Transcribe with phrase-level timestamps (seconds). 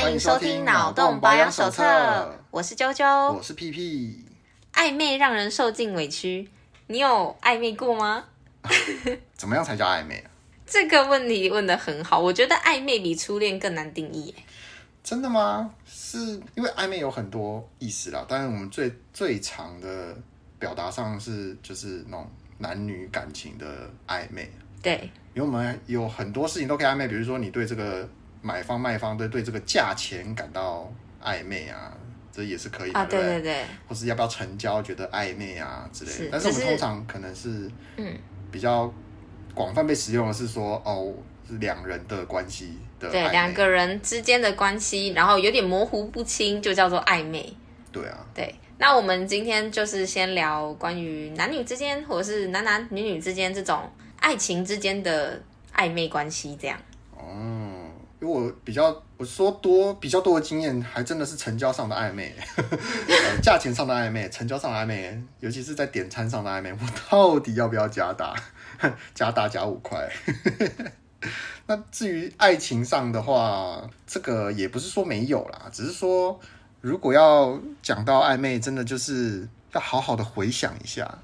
[0.00, 1.82] 欢迎收听《脑洞保养手册》，
[2.52, 4.24] 我是啾啾，我是屁屁。
[4.72, 6.48] 暧昧让人受尽委屈，
[6.86, 8.24] 你有暧昧过吗？
[9.36, 10.30] 怎么样才叫暧昧啊？
[10.64, 14.32] 这个问题问的很好，我觉得暧昧比初恋更难定义。
[15.02, 15.68] 真的吗？
[15.84, 20.16] 是因为暧昧有很多意思啦，但是我们最最常的
[20.60, 23.66] 表达上是就是那种男女感情的
[24.06, 24.48] 暧昧。
[24.80, 28.08] 对，因为我们有很多事情都可以暧昧，比如说你对这个
[28.40, 30.92] 买方卖方对对这个价钱感到
[31.22, 31.92] 暧昧啊，
[32.32, 32.98] 这也是可以的。
[32.98, 36.16] 啊，对对对，或是要不要成交觉得暧昧啊之类的。
[36.16, 38.16] 是，但是我们通常可能是嗯
[38.50, 38.92] 比较
[39.54, 41.14] 广泛被使用的是说哦。
[41.50, 47.50] 是两人的关系的，对两个人之间的关系，然后有点模糊不清，就叫做暧昧。
[47.90, 48.54] 对啊，对。
[48.76, 55.40] 那我们今天就是先聊关于男女之间，或者是男男女女之间这种爱情之间的
[55.74, 56.78] 暧昧关系，这样。
[57.16, 57.67] 哦，
[58.20, 62.34] 因为我比较我说多比较多的经验，还真的是成交上的暧昧，
[63.42, 66.78] 价钱上的暧昧，成交上的暧昧，尤其是在点餐上的暧昧，我
[67.10, 68.34] 到底要不要加大？
[69.14, 70.08] 加大加五块。
[71.66, 76.38] 那至于爱情上的话，这个也不是说没有啦，只是说
[76.80, 81.18] 如果要讲到暧昧，真的就是要好好的回想一下，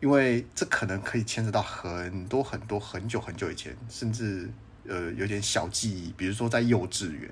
[0.00, 4.48] 因为这可能可以牵扯到很多很多很久很久以前，甚至
[4.88, 7.30] 呃有点小记忆，比如说在幼稚园，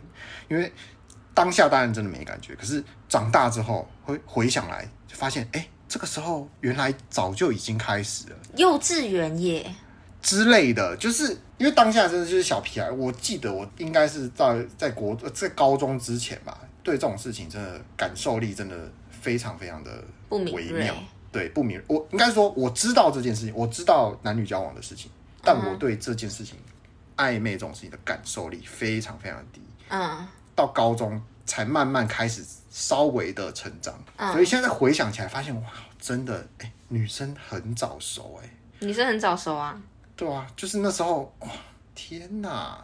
[0.49, 0.73] 因为
[1.35, 9.75] 当下当然真的没感觉，可是长大之后会回想来，就发现哎，这个时候原来早就已经开始了，幼稚园耶。
[10.23, 12.91] 之类的，就是因为当下真的就是小屁孩。
[12.91, 20.93] 我记得我应该是在在国在高中之前吧，对这种事情真的感受力真的非常非常的微妙。
[21.31, 21.81] 对，不敏。
[21.87, 25.09] 我应该说我知道这件事情，我知道男女交往的事情，
[25.45, 26.57] 但我对这件事情
[27.17, 29.61] 暧昧这种事情的感受力非常非常低。
[29.89, 33.95] 嗯，到高中才慢慢开始稍微的成长。
[34.17, 35.69] 嗯，所以现在回想起来，发现哇，
[35.99, 39.81] 真的，欸，女生很早熟，欸，女生很早熟啊。
[40.15, 41.49] 对啊，就是那时候，哇，
[41.95, 42.83] 天哪！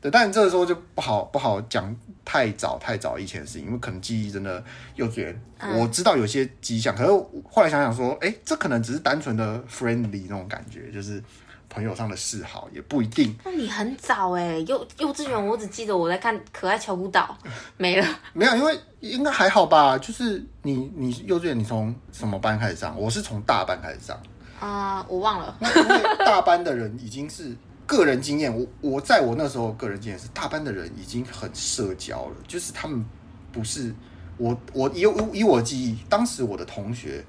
[0.00, 1.94] 对，但这个时候就不好不好讲
[2.24, 4.64] 太早太早以前的事情，因为可能记忆真的
[4.94, 7.10] 幼稚园，嗯、我知道有些迹象，可是
[7.44, 11.22] 后来想想说，哎，这可能只是单纯的 friendly 那种感觉，就是
[11.70, 13.34] 朋友上的嗜好，也不一定。
[13.44, 17.34] 那你很早哎，幼幼稚园，我只记得我在看《可爱乔舞岛》，
[17.78, 18.06] 没了。
[18.34, 19.96] 没有，因为应该还好吧？
[19.96, 23.00] 就是你你幼稚园，你从什么班开始上？
[23.00, 24.20] 我是从大班开始上。
[24.58, 25.56] 啊，uh, 我忘了。
[25.62, 27.56] 因为大班的人已经是
[27.86, 33.02] 个人经验，我我在我那时候个人经验是，大班的人已经很社交了，就是他们
[33.50, 33.94] 不是
[34.36, 35.00] 我我以
[35.32, 37.24] 以我记忆，当时我的同学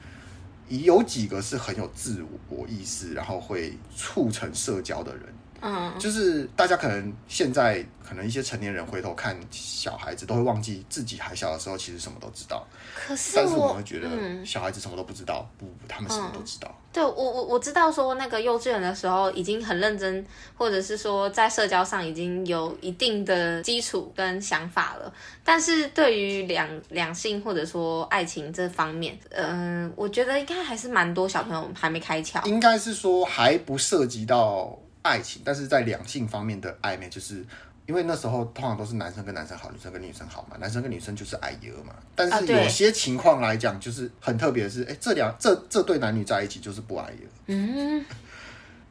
[0.80, 5.26] 有几个是很有自我意识，然后会促成社交的人。
[5.62, 12.66] 嗯，就是大家可能现在可能一些成年人回头看小孩子，都会忘记自己还小的时候其实什么都知道。
[12.96, 14.10] 可是，但是我们会觉得
[14.44, 16.68] 小孩子什么都不知道，不，他们什么都知道。
[16.70, 20.26] 嗯、对我我我知道说那个幼稚园的时候已经很认真，
[20.58, 25.14] 或者是说在社交上已经有一定的基础跟想法了。
[25.44, 32.44] 但是对于两两性或者说爱情这方面，嗯、呃，我觉得应该还是蛮多小朋友还没开窍。
[32.46, 34.76] 应该是说还不涉及到。
[35.02, 37.46] 爱情，但是在两性方面的暧昧，就是
[37.86, 41.94] 因为那时候通常都是男生跟男生好，女生跟女生好嘛，男生跟女生就是矮爷嘛。
[42.16, 47.28] 但是有些情况来讲，就是很特别的是，哎、欸，这两这这对男女在一起就是不矮爷。
[47.48, 48.06] 嗯。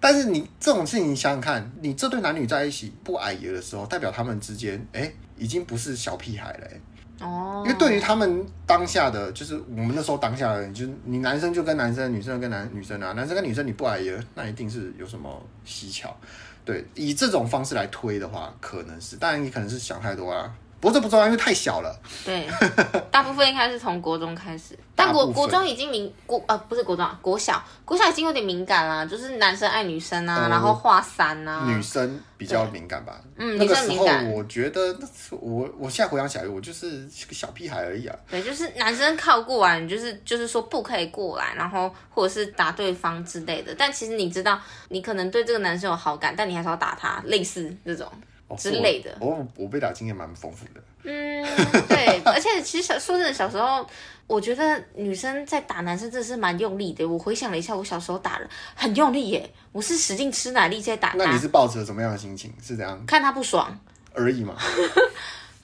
[0.02, 6.80] 但是你这种事情，你想想看，你这对男女在一起不矮爷的时候，代表他们之间，哎、欸，已经不是小屁孩了、欸。
[7.20, 16.16] 哦，因为对于他们当下的，就是我们那时候当下的人，就是你男生就跟男生，女生跟男女生啊，男生跟女生你不矮也，那一定是有什么蹊跷。
[16.64, 20.52] 对，以这种方式来推的话，可能是，当然你可能是想太多啊。
[20.80, 21.94] 不过这不重要，因为太小了。
[22.24, 22.48] 对，
[23.12, 33.20] 大部分应该是从国中开始，但国国中已经敏国呃不是国中啊，国小国小已经有点敏感啦，就是男生爱女生啊，嗯、然后画三啊，女生比较敏感吧。
[33.36, 35.06] 嗯，那个时候我觉得那，
[35.38, 38.16] 我我现在回想起来，我就是个小屁孩而已啊。
[38.30, 43.74] 对，就是男生靠过来，就是就是说不可以过来，然后或者是打对方之类的。
[43.76, 48.10] 但其实你知道，你可能对这个男生有好感，但你还是要打他，类似这种。
[48.56, 50.80] 之类的，我我，我被打经验蛮丰富的。
[51.02, 51.42] 嗯，
[51.88, 53.86] 对，而且其实小说真的，小时候
[54.26, 57.06] 我觉得女生在打男生真的是蛮用力的。
[57.06, 61.14] 我回想了一下，我小时候打人很用力耶，我是使劲吃奶力在打。
[61.16, 62.52] 那你是抱着什么样的心情？
[62.62, 63.02] 是怎样？
[63.06, 63.78] 看他不爽
[64.12, 64.56] 而已嘛。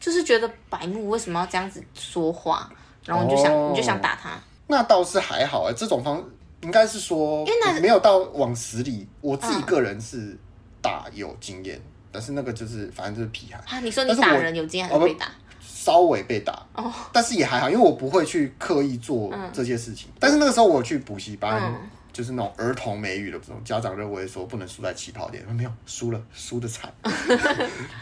[0.01, 2.71] 就是觉得白目为什么要这样子说话，
[3.05, 4.39] 然后你就想、哦、你就想打他。
[4.69, 6.23] 那倒是还好哎，这种方
[6.63, 9.07] 应该是说，因为没有到往死里。
[9.21, 10.37] 我自己个人是
[10.81, 11.81] 打有经验。
[12.17, 13.61] 但是那个就是反正就是皮孩。
[13.67, 15.27] 啊，你说你打人有经验还被打？
[15.61, 20.09] 稍微被打，哦，但是也还好，因为我不会去刻意做这些事情。
[20.19, 21.71] 但是那个时候我去补习班。
[22.17, 26.91] 嗯就是那种儿童美语的这种家长认为说不能输在起跑点，没有输了，输的惨，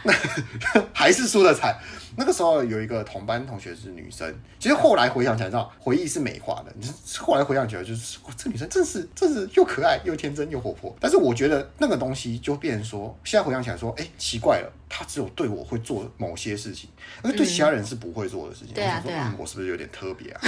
[0.03, 0.13] 那
[0.93, 1.77] 还是输的惨。
[2.15, 6.73] 那个时候有一个同班同学是女生，其实后来回想起来，知道回忆是美化的。
[6.79, 10.95] 你后来回想起来，就是哇，这女生真是真是又可爱又天真又活泼。
[10.97, 16.89] 但是我觉得那个东西就变成说，现在回想起来说，哎、欸，奇怪了，她只有对我会做某些事情，
[17.21, 18.73] 而对其他人是不会做的事情。
[18.73, 20.41] 对啊，对啊，我是不是有点特别啊？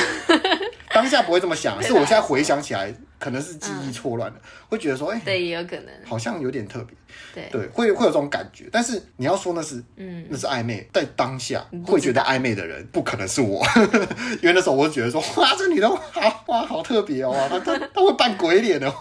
[0.98, 2.94] 当下不会这么想，是我现在回想起来。
[3.20, 6.96] 可能是记忆错乱了，嗯、会觉得说，哎、欸，对，也有可能，好像有点特别，
[7.34, 8.70] 对，对，会会有这种感觉。
[8.72, 13.66] 但是你要说那是，嗯，那是暧昧，在当下会觉得暧昧的人，不可能是我，
[14.40, 18.94] 因为那时候我就觉得说，哇，这女的好哇，好特别哦，她她她会扮鬼脸的。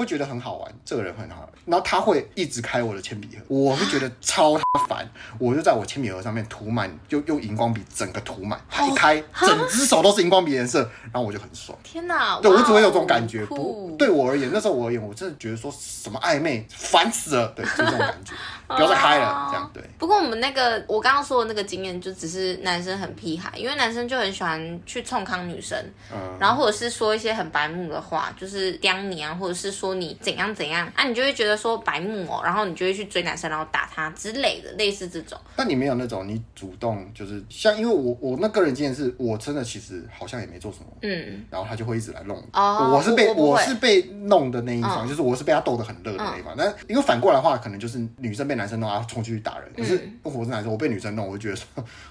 [0.00, 4.58] 会觉得很好玩，这个人很好玩，然后他会一直开我的铅笔盒，我会觉得超
[4.88, 5.06] 烦，
[5.38, 10.80] 我就在我铅笔盒上面涂满，就用荧光笔整个涂满，他一开，整只手都是荧光笔颜色，
[11.12, 11.76] 然后我就很爽。
[11.82, 18.32] 天哪，对我只会有这种感觉，不对我而言，那时候我而言，我真的觉得说什么暧昧，烦死了，对，就这种感觉。
[18.70, 19.82] 不要再开了，这样对。
[19.98, 25.76] 不过我们那个我刚刚说的那个经验，就只是男生很屁孩，因为男生就很喜欢去冲康女生，
[26.12, 35.36] 嗯，然后或者是说一些很白目的话，就是刁你啊，或者是说你怎样怎样啊，你就会觉得说白目哦，然后你就会去追男生，然后打他之类的，类似这种。
[35.56, 42.40] 但你没有那种你主动就是像，因为我我那个人经验是我真的其实好像也没做什么，嗯，然后他就会一直来弄。
[42.52, 46.54] 哦，我是被我，我是被弄的那一方，嗯，就是我是被他逗得很乐的那一方。
[46.56, 48.60] 那，嗯，因为反过来的话，可能就是女生被。
[48.60, 49.72] 男生弄啊，冲出去打人。
[49.74, 51.66] 可是我是男生，我被女生弄，我就觉得说，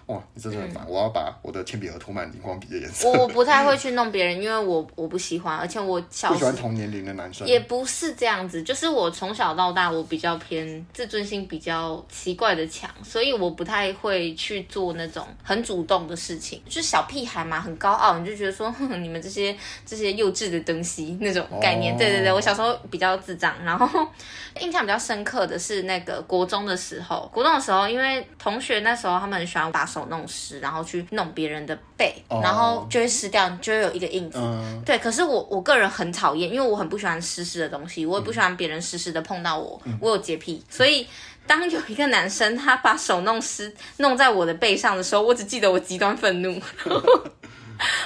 [0.08, 0.84] 哇，你真的很烦。
[0.90, 3.08] 我要把我的铅笔盒涂满荧光笔的颜色。
[3.12, 7.48] 我不太会去弄别人，因为我我不喜欢，而且我小不喜欢同年龄的男生。
[7.48, 16.60] 也不是这样子，就是我从小到大，我比较偏自尊心比较奇怪的强，所以我不太会去做那种很主动的事情。
[16.66, 19.56] 就是小屁孩嘛，很高傲，你就觉得说，哼，你们这些
[19.86, 21.94] 这些幼稚的东西那种概念。
[21.94, 23.88] 哦、对对对，我小时候比较智障，然后
[24.60, 34.40] 印象比较深刻的是那个国中的时候，国中的时候，因为同学那时候他们很喜欢把手弄湿，然后去弄别人的背，哦、然后就会湿掉，就会有一个印子。
[34.42, 41.08] 嗯、对，可是我我个人很讨厌，因为我很不喜欢湿湿的东西，我也不喜欢别人湿湿的碰到我，嗯、我有洁癖，所以
[41.46, 46.62] 当有一个男生他把手弄湿弄在我的背上的时候，我只记得我极端愤怒。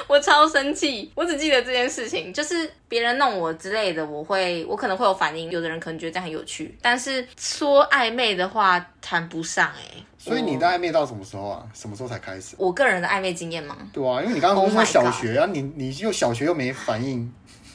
[0.08, 5.50] 我超生气，我只记得这件事情，就是别人弄我之类的，我会，我可能会有反应。
[5.50, 10.06] 有的人可能觉得这样很有趣，但是说暧昧的话谈不上哎、欸。
[10.20, 11.64] 所以你的暧昧到什么时候啊？
[11.74, 12.56] 什么时候才开始？
[12.60, 13.76] 我个人的暧昧经验吗？
[13.92, 17.34] 对啊，因为你刚刚说小学啊，你你又小学又没反应。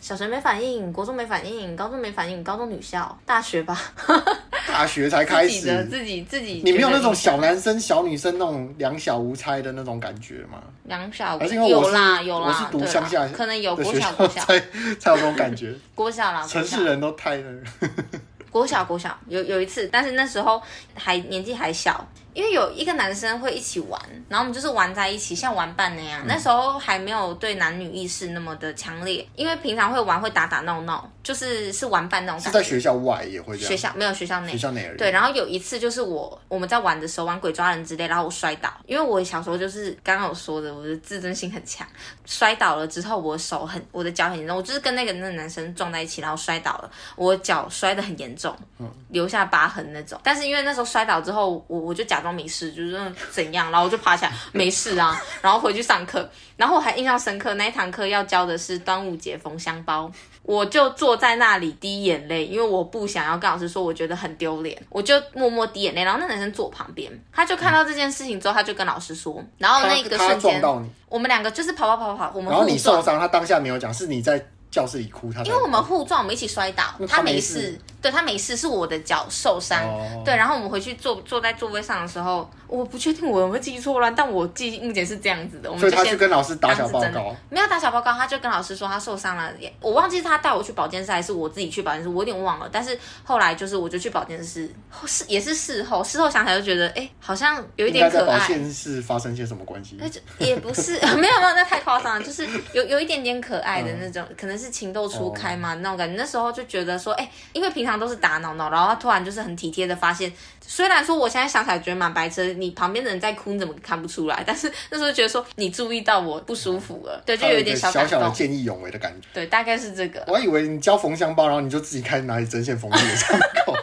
[0.08, 3.78] 小学没反应，国中没反应，高中没反应，高中女校，大学吧，
[4.66, 5.60] 大学才开始。
[5.60, 10.62] 自己的自己自己，你没有那种小男生小女生那种两小无猜的那种感觉吗？
[10.84, 14.58] 两小无猜，有啦有啦，我是读乡下，可能有国小国小才
[14.98, 15.74] 才有这种感觉。
[15.94, 18.18] 国小啦， 城市人都太那个。
[18.50, 20.62] 国小国小有有一次，但是那时候
[20.94, 22.02] 还年纪还小。
[22.38, 26.22] 因为有一个男生会一起玩，然后我们就是玩在一起，像玩伴那样。
[26.24, 32.58] 那时候还没有对男女意识那么的强烈，因为平常会玩会打打闹闹，就是是玩伴那种感觉。
[32.58, 33.70] 是在学校外也会这样。
[33.70, 34.52] 学校没有学校内。
[34.52, 34.96] 学校内而已。
[34.96, 41.86] 对，然后有一次就是我我们在玩的时候玩鬼抓人之类，然后我摔倒，因为我小时候就是刚刚我说的，我的自尊心很强，
[42.24, 50.18] 摔倒了之后我手很我的脚很严重，我就是跟那个那个男生撞在一起，然后摔倒了，我脚摔得很严重，嗯，留下疤痕那种。
[50.24, 52.98] 但是因为那时候摔倒之后，我我就假装没事，就是。
[53.30, 53.70] 怎样？
[53.70, 55.20] 然后我就爬起来，没事啊。
[55.42, 60.10] 然后回去上课，然后我还印象深刻，那一堂课要教的是端午节缝香包，
[60.48, 66.02] 我就坐在那里滴眼泪，因为我不想要跟老师说，我觉得很丢脸，我就默默滴眼泪。
[66.02, 70.62] 然后那男生坐我旁边，他就看到这件事情之后，他就跟老师说，然后那个瞬间，
[71.10, 74.42] 我们两个就是跑跑跑跑，我们然后你受伤，他当下没有讲，是你在。
[74.70, 79.82] 教室里哭，他因为我们互撞，我们一起摔倒，他没事，对他没事，是我的脚受伤，
[80.24, 89.50] 对，然后我们回去坐坐在座位上的时候，我不确定我有没有记错乱，但我记忆目前是这样子的，我们就所以他去跟老师打小报告，没有打小报告，他就跟老师说他受伤了，
[89.80, 94.70] 我忘记是他带我去保健室还是我自己去保健室，我有点忘了，但是后来就是我就去保健室，
[95.06, 98.38] 是也是事后，事后想起来就觉得，哎，好像有一点可爱。
[98.38, 99.96] 保健室发生些什么关系？
[99.98, 104.58] 那就也不是，没有没有，那太夸张了，就是 有有一点点可爱的那种，可能。
[104.58, 114.44] 是情窦初开嘛，那种感觉，那时候就觉得说，哎、欸，因为平常都是打闹闹，然后他突然就是很体贴的发现，虽然说我现在想起来觉得蛮白痴，你旁边的人在哭，你怎么看不出来？
[114.46, 119.26] 但是那时候觉得说，你注意到我不舒服了， 对，就有点小小小的见义勇为的感觉。
[119.32, 120.22] 对，大概是这个。
[120.26, 123.74] 我还以为你教缝箱包，然后你就自己开始拿起针线缝自己的伤口。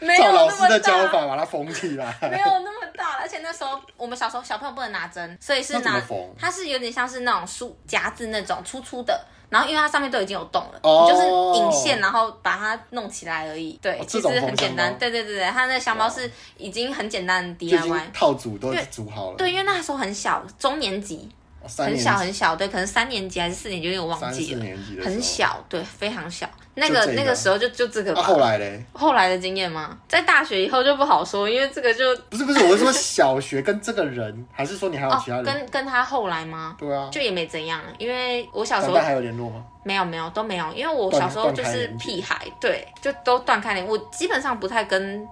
[0.00, 2.16] 没有照老师的教法把它缝起来。
[2.22, 6.00] 没有那么大，而且那时候我们小时候小朋友不能拿针，所以是拿
[6.38, 11.26] 它是有点像是那种书夹子那种粗粗的，然后因为它上面都已经有洞了，哦你就是
[11.58, 13.78] 引线，然后把它弄起来而已。
[13.80, 14.96] 对，哦其实很简单。
[14.98, 18.00] 对对对对，它那个箱包是已经很简单的 DIY。
[18.12, 19.36] 套组都组好了。
[19.36, 21.28] 对，因为那时候很小，中年级，
[21.76, 24.64] 很小很小，对，可能三年级还是四年级，有点忘记了，
[25.04, 25.18] 很。
[25.28, 26.48] 小，对，非常小。
[26.74, 28.22] 那个个那个时候就就这个、吧。
[28.22, 28.82] 啊后来嘞？
[28.92, 29.98] 后来的经验吗？
[30.08, 35.44] 在大学以后就不好说，因为这个就不是不是，我是说小学跟这个人，还是说你还有哦其他，人？
[35.44, 36.76] 跟跟他后来吗？
[36.78, 39.64] 对啊，就也没怎样，因为我小时候还有联络吗？
[39.82, 43.86] 没有没有都没有，因为我小时候就是屁孩，对，就都断开联。
[43.86, 45.26] 我基本上不太跟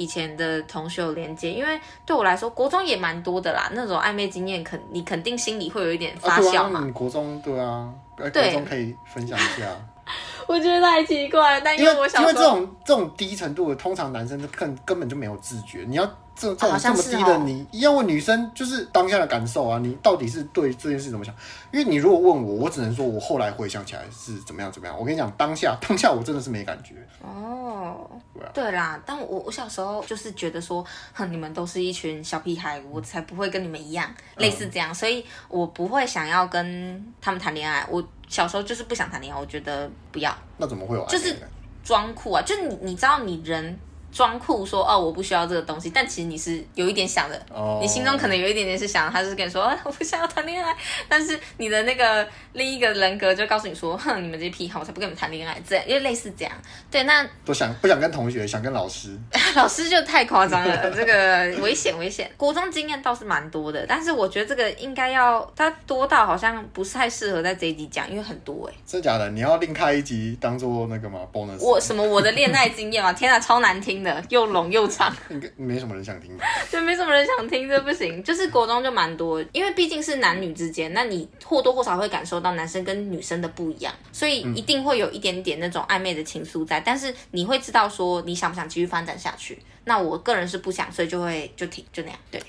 [0.00, 9.68] 以前的同学有连接，因为对我来说，国中也蛮多的啦，那种暧昧经验肯你肯定心里会有一点发酵嘛国中对啊，国中可以分享一下。
[10.48, 15.84] 我觉得太奇怪了，但因因为为我想因为这种这种低程度的，通常男生根根本就没有自觉。
[15.86, 21.34] 你要这这好种这么低的你，你要问女生就是当下的感受啊，你到底是对这件事怎么想？
[21.70, 24.98] 因为你如果问我，我只能说我后来回想起来是怎么样怎么样。
[24.98, 26.94] 我跟你讲，当下当下我真的是没感觉。
[27.20, 30.82] 哦对啊，对啦，但我我小时候就是觉得说，
[31.12, 37.86] 哼，你们都是一群小屁孩，我才不会跟你们一样，类似这样，所以我不会想要跟他们谈恋爱。
[37.90, 41.48] 我小时候就是不想谈恋爱，我觉得不要那怎么会有暧昧就是感
[41.84, 43.78] 装酷啊，就你你知道你人。
[44.12, 50.76] 装酷说哦，我不需要这个东西，但其实你是有一点想的，哦你心中可能有一点点是想，他是跟你说、啊、 我不想要谈恋爱，
[51.08, 56.52] 但是你的那个另一个人格就告诉你说，哼，你们这些癖好，我才不跟你们谈恋爱，这样，因为类似这样，
[56.90, 59.18] 对，那都想不想跟同学，想跟老师。
[59.54, 62.30] 老师就太夸张了，这个危险危险。
[62.36, 69.28] 国中经验倒是蛮多的，但是我觉得这个应该要它多到好像不是太适合在这一集讲，因为很多哎、真的假的？
[69.30, 71.58] 你要另开一集当做那个吗？bonus？
[71.60, 76.44] 我什么我的恋爱经验嘛，天啊，超难听的，又浓又长，应该没什么人想听吧？
[76.70, 78.22] 就没什么人想听，这不行。
[78.22, 89.58] 就是国中就蛮多，因为毕竟是男女之间，那你或多或少会感受到男生跟女生的不一样，所以一定会有一点点那种暧昧的情愫在，但是你会知道说你想不想继续发展下去。
[89.84, 92.18] 那我个人是不想，所以就会就停，就那样。
[92.30, 92.40] 对，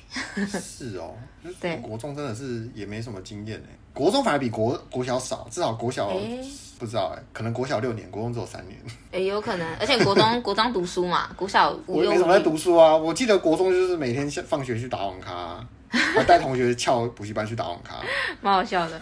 [0.59, 1.15] 是哦，
[1.61, 6.43] 对国中真的是也没什么经验哎，国中反而比国国小少，至少国小、欸
[6.81, 8.75] 不知道哎，可能国小六年，国中只有三年。
[9.11, 17.97] 哎、欸、有可能，而且国中 国中读书嘛，国小我也没什么在读书啊，我记得国中就是每天下放学去打网咖、啊，还带同学翘补习班去打网咖，
[18.41, 18.99] 蛮好笑的。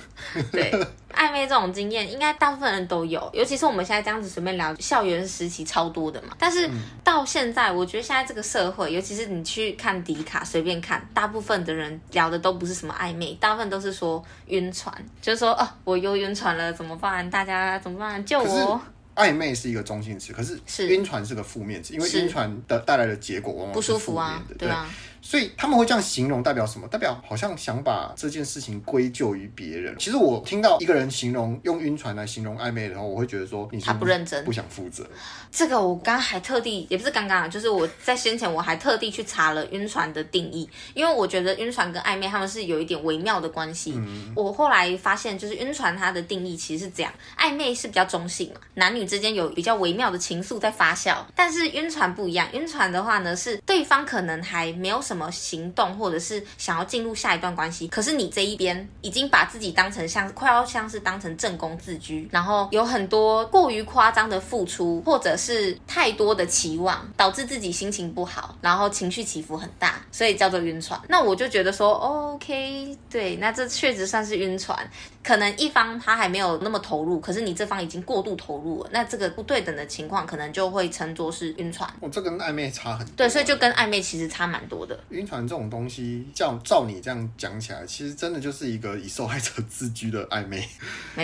[0.51, 0.69] 对，
[1.19, 6.29] 暧昧这种经验，应该大部分人都有，尤其是我们现在这样子随便聊，校园时期超多的嘛。
[6.39, 6.69] 但是
[7.03, 17.29] 到现在，我觉得现在这个社会，尤其是你去看迪卡，随便看，大部分的人聊的都不是什么暧昧，大部分都是说晕船，就是说哦，我又晕船了，怎么办？
[17.29, 18.25] 大家怎么办？
[18.25, 18.79] 救我！
[19.15, 24.89] 暧昧是一个中性词，可是晕船是个负面词，因为晕船的带来的结果往往不舒服啊，对啊。
[25.29, 26.88] 所以他们会这样形容，代表什么？
[26.88, 29.95] 代表好像想把这件事情归咎于别人。
[30.00, 35.05] 其实我听到一个人形容用晕船来形容暧昧的时候，我会觉得说你他不认真，不想负责。
[35.51, 43.93] 这个我刚刚还特地，也不是刚刚，就是我在先前我还特地去查了晕船的定义，因为我觉得晕船跟暧昧他们是有一点微妙的关系。
[43.98, 55.89] 嗯、我后来发现，就是晕船它的定义其实是这样，暧昧是比较中性嘛，男女之间有比较微妙的情愫在发酵，但是晕船不一样，晕船的话呢是对方可能还没有什么行动。
[55.99, 70.99] 或者是想要进入下一段关系，可是你这一边已经把自己当成像快要像是当成正宫自居，然后有很多过于夸张的付出，或者是太多的期望，导致自己心情不好，然后情绪起伏很大，所以叫做晕船。
[71.09, 74.89] 那我就觉得说，OK，对，那这确实算是晕船。
[75.21, 81.89] 可能一方他还没有那么投入，可是你这方已经过度投入了，那这个不对等的情况，可能就会称作是晕船。
[81.99, 83.13] 哦，这跟暧昧差很多。
[83.17, 84.99] 对，所以就跟暧昧其实差蛮多的。
[85.10, 90.68] 晕船这种东西，照照你这样讲起来，其实真的就是一个以受害者自居的暧昧。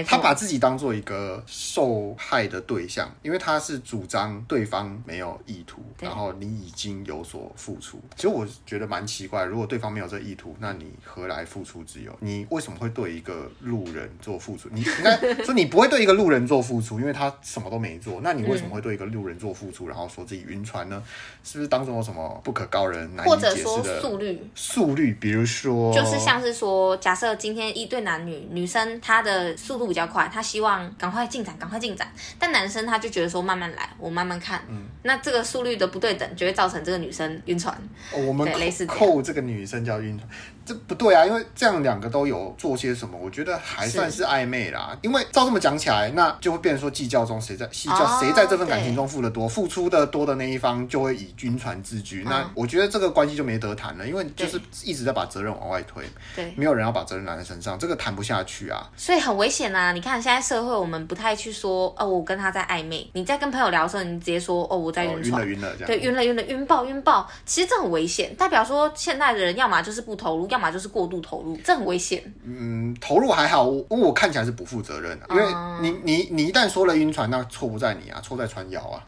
[0.06, 8.02] 他把自己当做一个受害的对象，因为他是主张对方没有意图，然后你已经有所付出。
[8.16, 12.16] 其实我觉得蛮奇怪，如果对方没有这意图，那你何来付出之有？
[12.20, 14.70] 你为什么会对一个路人做付出？
[14.72, 18.20] 你 应该说你不会对一个路人做付出，因为他什么都没做。
[18.22, 21.04] 那你为什么会对一个路人做付出，然后说自己晕船呢？
[21.44, 24.50] 是不是当中有什么不可告人、难以解释的速率？
[24.54, 32.08] 速率，比如说，就是像是说，假设今天一对男女，女生她的速度比较快，她希望赶快进展，赶快进展，
[32.38, 34.62] 但男生他就觉得说慢慢来，我慢慢看。
[34.70, 37.76] 嗯，那这个速率的不对等，就会造成这个女生晕船。
[38.14, 40.30] 哦，我们类似扣这个女生叫晕船。
[40.66, 44.98] 这不对啊，因为这样两个都有做些什么，我觉得还算是暧昧啦。
[45.02, 52.24] 因为照这么讲起来，那就会变成说计较中谁在计较谁在这份感情中付的多，付出的多的那一方就会以军船自居。
[52.24, 56.04] 嗯、那我觉得这个关系就没得谈了，因为就是一直在把责任往外推，
[56.36, 58.90] 对，没有人要把责任揽在身上，这个谈不下去啊。
[58.98, 59.92] 所以很危险啊！
[59.92, 63.08] 你看现在社会，我们不太去说哦，我跟他在暧昧。
[63.14, 67.30] 你在跟朋友聊的时候，你直接说哦，我在晕船，晕了晕了，对，晕了晕了，晕爆晕爆。
[67.46, 72.24] 其实这很危险，代表说现在的人要么就是不投入，要么就是过度投入，这很危险。
[72.46, 75.44] 嗯，投入还好，我我看起来是不负责任的，因为
[75.82, 79.04] 你你你一旦说了晕船，那错不在你啊，错在船摇啊。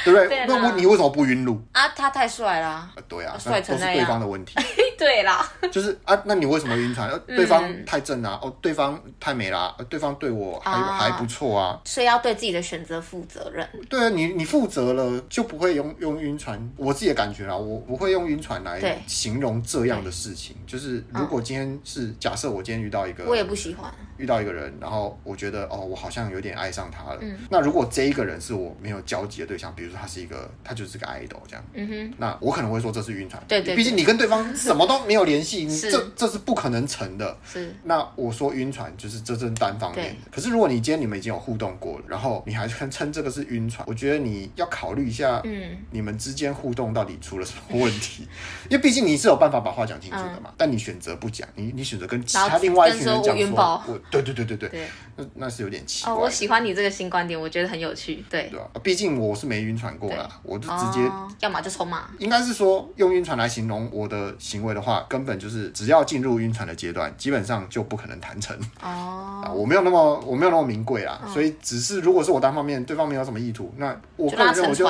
[0.04, 0.46] 对不对？
[0.46, 1.88] 那我你为什么不晕路啊？
[1.96, 2.90] 他太帅啦。
[3.08, 4.54] 对啊，帅成那样都是对方的问题。
[4.96, 7.10] 对啦，就是啊，那你为什么晕船？
[7.26, 11.80] 对方太正啊，哦，对方太美啦，对方对我还还不错啊。
[11.84, 13.66] 所以要对自己的选择负责任。
[13.88, 16.60] 对啊，你你负责了，就不会用用晕船。
[16.76, 20.56] 我自己的感觉啦，我不会用晕船来形容这样的事情。
[20.66, 27.20] 就是如果今天是假设我今天遇到一个，我也不喜欢遇到一个人，然后我觉得哦，我好像有点爱上他了。
[27.48, 29.89] 那如果这一个人是我没有交集的对象，比如。
[29.92, 31.64] 他是一个，他就是个 idol 这样。
[31.74, 33.42] 嗯哼，那我可能会说这是晕船。
[33.48, 37.36] 对对，毕竟你跟对方什么都没有联系，你这这是不可能成的。
[37.44, 37.74] 是。
[37.84, 40.30] 那我说晕船就是这是单方面的。
[40.30, 48.26] 可是如果你今天你们已经有互动过了，然后你还称这个是晕船，我觉得你要考虑一下，嗯，你们之间互动到底出了什么问题？
[48.68, 50.52] 因为毕竟你是有办法把话讲清楚的嘛。
[50.56, 56.14] 但你选择不讲，你你选择跟其他另外一群人讲说，我对对对对对，那那是有点奇怪。
[56.14, 58.24] 我喜欢你这个新观点，我觉得很有趣。
[58.28, 58.48] 对。
[58.50, 61.10] 对啊，毕竟我是没晕船过了，我就直接，
[61.40, 62.02] 要么就冲嘛。
[62.18, 68.54] 应该是说，用晕船来形容我的行为的话，根本就是只要进入晕船的阶段，基本上就不可能谈成。
[68.82, 74.86] 哦，啊，我没有那么我没有那么名贵啦，所以只是如果是我单方面，对方没有什么意图，那我个人认为就，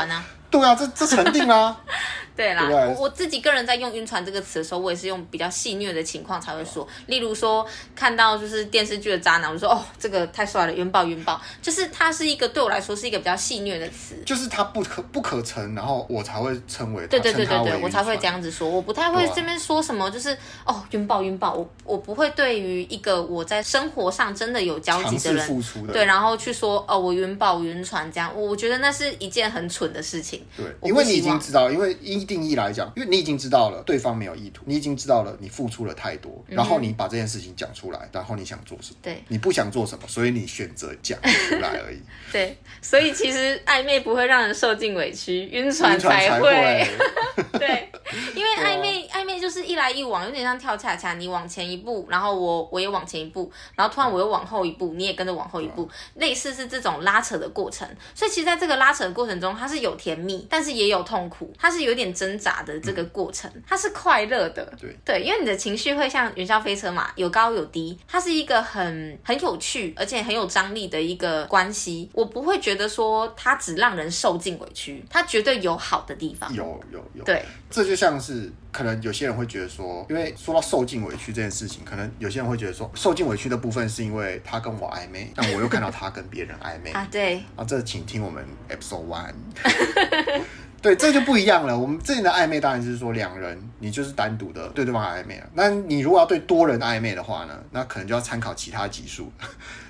[0.51, 1.77] 对啊，这这成定啦。
[2.41, 2.67] 对啦，
[2.97, 25.47] 我我自己个人在用晕船这个词的时候，我也是用比较戏谑的情况才会说，例如说看到就是电视剧的渣男，我就说哦，这个太帅了，晕爆晕爆，就是它是一个对我来说是一个比较戏谑的词，就是它不可不可成，然后我才会称为对对对对对，我才会这样子说，我不太会这边说什么，就是哦晕爆晕爆，我我不会对于一个我在生活上真的有交集的人，
[25.93, 38.99] 对，然后去说哦我晕爆晕船这样，我觉得那是一件很蠢的事情，对，因为你已经知道，因为一定义来讲，因为你已经知道了对方没有意图，你已经知道了你付出了太多，然后你把这件事情讲出来，然后你想做什么？
[39.03, 41.99] 对，你不想做什么，所以你选择讲出来而已。
[42.31, 46.87] 对，所以其实暧昧不会让人受尽委屈，晕船才会。
[47.59, 47.89] 对，
[48.37, 57.89] 因为暧昧暧昧就是一来一往，有点像跳恰恰，你往前一步，然后我我也往前一步，然后突然我又往后一步，你也跟着往后一步，类似是这种拉扯的过程。
[58.15, 64.97] 所以其实在这个拉扯的过程中，它是有甜蜜，但是也有痛苦，它是有点挣扎的这个过程，它是快乐的，对。
[65.05, 72.11] 对，因为你的情绪会像云霄飞车嘛，有高有低，它是一个很很有趣而且很有张力的一个关系。
[72.13, 76.53] 我不会觉得说它只让人受尽委屈，它绝对有好的地方。
[76.55, 86.91] 有有有，对，这就像是可能有些人会觉得说，因为说到受尽委屈这件事情，可能有些人会觉得说，受尽委屈的部分是因为他跟我暧昧，但我又看到他跟别人暧昧。
[86.95, 87.43] 啊，对。
[87.57, 89.35] 啊，这请听我们 episode one。
[90.83, 91.79] 对，这就不一样了。
[91.79, 95.47] 我们之前的暧昧当然是说两人，你就是单独的对对方暧昧了。
[95.53, 99.31] 那你如果要对多人暧昧的话呢，那可能就要参考其他级数。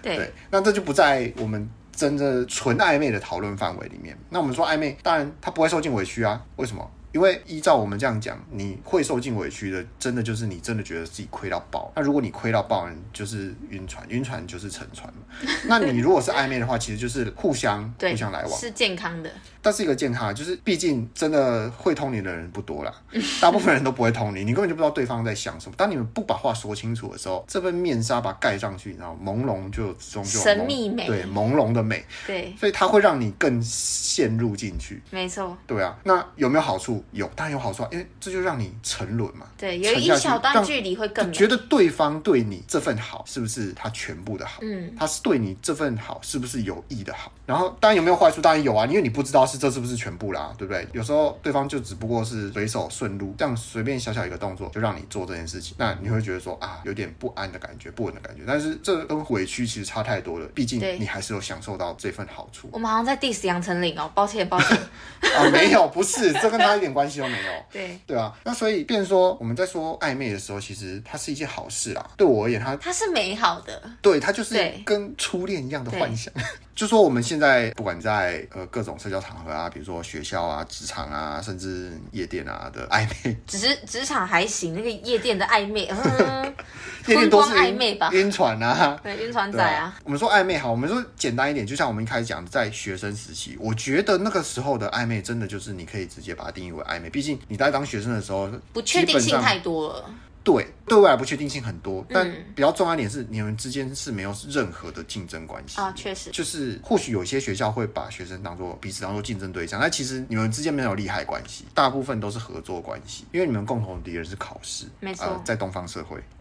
[0.03, 4.17] 对，对，那这就不在我们真的纯暧昧的讨论范围里面。
[4.31, 6.43] 那我们说暧昧，当然他不会受尽委屈啊。
[6.57, 6.91] 为什么？
[7.13, 11.93] 因为依照我们这样讲，你会受尽委屈的，真的就是你真的觉得自己亏到爆。
[11.97, 15.21] 那如果你亏到爆，就是晕船，晕船就是沉船嘛。
[15.67, 19.31] 那你如果是暧昧的话，其实就是互相互相来往，是健康的。
[19.63, 22.95] 但是一个健康，就是毕竟真的会通灵的人不多啦，
[23.43, 25.75] 大部分人都不会通灵，你根本就不知道对方在想什么。
[25.77, 35.03] 当你们不把话说清楚的时候，这份面纱把盖上去，然后朦胧就终究神秘美，对朦胧的美，对，所以它会让你更陷入进去。
[35.11, 37.00] 没错，对啊，那有没有好处？
[37.13, 39.47] 有，当然有好处啊，因为这就让你沉沦嘛。
[39.59, 41.33] 对，有一小段距离会更美。
[41.35, 44.61] 觉得对方对你这份好是不是他全部的好？
[44.63, 47.31] 嗯，他是对你这份好是不是有意的好？
[47.45, 48.41] 然后当然有没有坏处？
[48.41, 50.31] 当然有啊，因为你不知道是这是不是全部。
[50.31, 50.87] 啦，对不对？
[50.93, 58.43] 有时候对方就只不过是随手顺路，这样随便小小一个动作就让你做这件事情，那你会觉得说啊，有点不安的感觉，不稳的感觉。
[58.47, 62.69] 但是这跟委屈其实差太多了，毕竟你还是有享受到这份好处。
[62.71, 64.79] 我们好像在 diss 杨丞琳哦，抱歉抱歉
[65.37, 67.53] 啊，没有，不是，这跟他一点关系都没有。
[67.73, 72.11] 对对啊，那所以变成说我们在说暧昧的时候，其实它是一件好事啦。
[72.17, 76.33] 对我而言，它它是美好的，对，它就是跟初恋一样的幻想。
[76.81, 86.55] 就说我们现在不管在呃各种社交场合啊，比如说学校啊、职场啊，甚至夜店啊的暧昧，只是 职场还行，那个夜店的暧昧，嗯，
[87.07, 88.09] 夜店都是暧昧吧？
[88.15, 89.99] 晕船啊， 对，晕船仔啊，啊。
[90.05, 97.11] 我们说暧昧好，我们说简单一点，就像我们一开始讲，在学生时期，我觉得那个时候的暧昧，真的就是你可以直接把它定义为暧昧。
[97.11, 100.11] 毕竟你在当学生的时候，不确定性太多了。
[100.43, 116.19] 对，对未来不确定性很多，但比较重要一点是，你们之间是没有任何的竞争关系啊，确实，就是或许有些学校会把学生当做彼此当做竞争对象，但其实你们之间没有利害关系，大部分都是合作关系，因为你们共同的敌人是考试，没错、呃，在东方社会，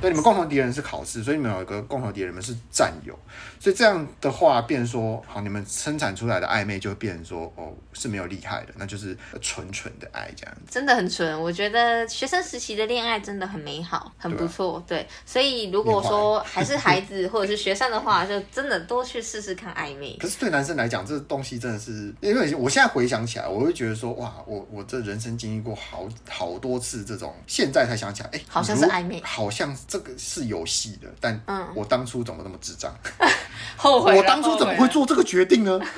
[0.00, 3.18] 对，你们共同敌人是考试，所以你们有一个共同敌人，你们是战友，
[3.58, 13.05] 所以这样的话，变说，好，你们生产出来的暧昧就会变成说，哦，是没有利害的，那就是纯纯的爱这样子，真的很纯，我觉得学生时期的恋爱。
[13.06, 15.08] 爱真的很美好，很不错，对，啊、对。
[15.24, 20.16] 所以如果说还是孩子 或者是学生的话，就真的多去试试看暧昧。
[20.20, 32.92] 可是对男生来讲，这东西真的是，因为我现在回想起来，我会觉得说，哇，我我这人生经历过好好多次这种，现在才想起来，哎、欸，好像是暧昧，好像这个是有戏的，但嗯，我当初怎么那么智障？
[33.76, 35.80] 后悔，我当初怎么会做这个决定呢？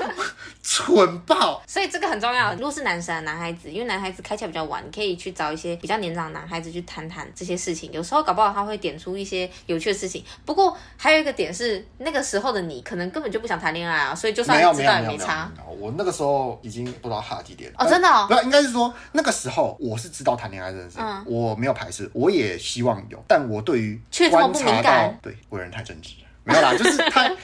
[0.60, 1.62] 蠢爆！
[1.66, 2.52] 所以这个很重要。
[2.52, 7.90] 如果是男生、男孩子，因为男孩子开窍比较晚，你可以去找一些比较年长的男孩子去谈谈这些事情。
[7.90, 10.22] 有时候搞不好他会点出一些有趣的事情。
[10.44, 15.50] 不过还有一个点是，那个时候的你可能根本就不想谈恋爱啊，所以就算知道也没差。
[15.78, 18.26] 我那个时候已经不知道哈几点哦，真的哦？
[18.28, 23.98] 不要，应该是说那个时候我是知道谈恋爱这件事，嗯，我没有排斥，我也希望有，但我对于
[24.30, 26.10] 观察到，对，为人太正直，
[26.44, 27.34] 没有啦，就是太。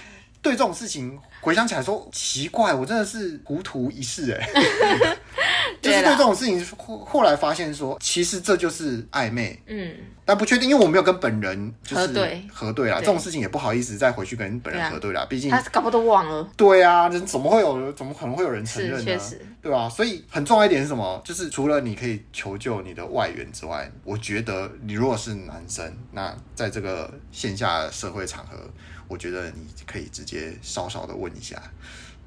[0.45, 5.17] 对这种事情回想起来说奇怪，我真的是糊涂一世哎，
[5.83, 19.21] 就是对这种事情后后来发现说，其实这就是暧昧，嗯，但不确定，因为我没有跟本人就是核对核对啦，这种事情也不好意思再回去跟本人核对啦，毕竟他搞不都忘了，对啊，人怎么会有，怎么可能会有人承认呢？
[19.63, 19.89] 对吧？
[19.89, 21.21] 所以很重要一点是什么？
[21.25, 28.59] 就是除了你可以求救你的外援之外，我觉得你如果是男生，那在这个线下社会场合。
[29.07, 31.63] 我觉得你可以直接稍稍的问一下，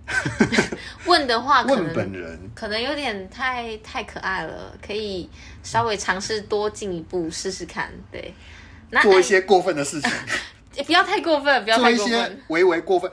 [1.06, 2.39] 问的话，问本人。
[2.56, 5.30] 可能有点太太可爱了，可以
[5.63, 8.34] 稍微尝试多进一步试试看，对，
[9.02, 10.12] 做一些过分的事情，
[10.76, 13.12] 也 不要太过分，不要太过分，做一些微微过分，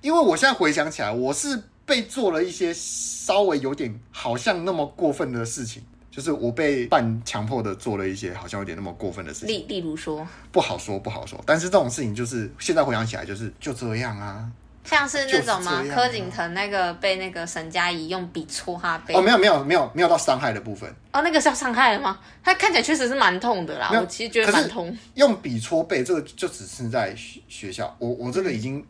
[0.00, 5.82] 因为我现在回想起来，我是被做了一些稍微有点好像那么过分的事情。
[6.08, 14.50] 就是我被半强迫的做了一些好像有点那么过分的事情，例例如说，不好说不好说，但是这种事情就是现在回想起来就是就这样啊，
[14.86, 15.72] 像是那种吗？
[15.72, 22.18] 啊、柯景腾那个被那个沈佳宜用笔戳他背，哦，没有没有没有没有到伤害的部分，哦，那个是要伤害的吗？
[22.42, 24.96] 他看起来确实是蛮痛的啦，我其实觉得蛮痛。
[25.14, 28.84] 用笔戳背这个就只是在学学校，我我这个已经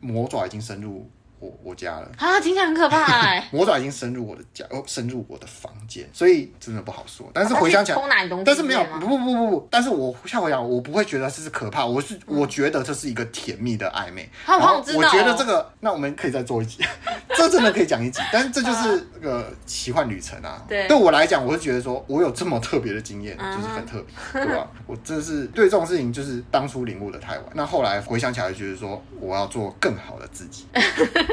[0.00, 1.08] 魔爪已经深入。
[1.44, 3.46] 我我家了啊，听起来很可怕 哎！
[3.50, 7.30] 魔爪已经深入我的家，哦，深入我的房间，所以真的不好说。
[7.34, 14.28] 但是回想起来，但是没有，不不不不不，但是我像我讲，我不会觉得这是可怕，我是我觉得这是一个甜蜜的暧昧。
[14.46, 16.82] 我觉得这个，那我们可以再做一集，
[17.36, 18.20] 这真的可以讲一集。
[18.32, 20.62] 但是这就是 那个奇幻旅程啊。
[20.66, 24.02] 对，对我来讲，我是觉得说我有这么特别的经验，就是很特
[24.32, 24.66] 别，对吧？
[24.86, 27.44] 我真的是对这种事情，就是当初领悟的太晚。
[27.52, 30.66] 那后来回想起来，就觉得说我要做更好的自己。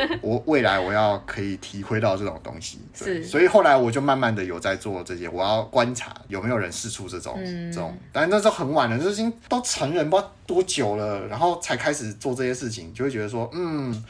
[0.21, 14.03] 我未来我要可以体会到这种东西，是，所以后来我就慢慢的有在做这些，我要观察有没有人试出这种、嗯、这种，但那时候很晚了，就已经都成人不知道多久了，然后才开始做这些事情，就会觉得说，嗯。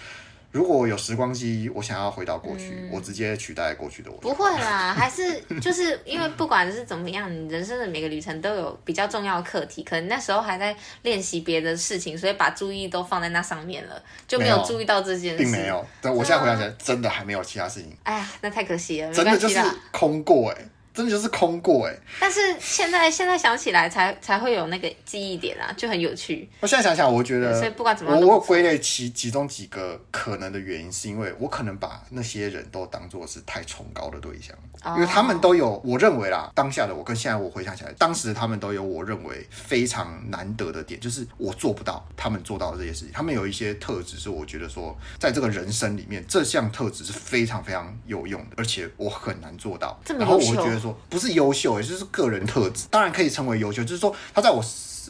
[0.51, 4.17] 如果有时光机，我想要回到过去，嗯、我直接取代过去的我。
[4.17, 15.43] 不会啦， 还是就是因为不管是怎么样，你人生的每个旅程都有比较重要的课题，可能那时候还在练习别的事情，所以把注意都放在那上面了，就没有注意到这件事。
[15.43, 17.95] 并没有，但我现在回想起来，真的还没有其他事情。
[18.03, 19.59] 哎呀，那太可惜了，真的就是
[19.91, 20.69] 空过哎、欸。
[20.93, 26.49] 真的就是空过哎，但是现在现在想起来才才会有那个记忆点啊，就很有趣。
[26.60, 34.56] 我现在想想，我觉得，所以不管怎么，我我归类其其中几个可能的原因，是因为我可能把那些人都当做是太崇高的对象，
[34.95, 49.99] 因为他们都有我认为啦，当下的我跟现在我回想起来，当时他们都有我认为非常难得的点，就是我做不到，他们做到的这些事情，他们有一些特质是我觉得说，在这个人生里面，这项特质是非常非常有用的，而且我很难做到。
[50.17, 51.80] 然后我觉得说，不是优秀。
[51.80, 53.84] 也就是个人特质，当然可以称为优秀。
[53.84, 54.62] 就是说，他在我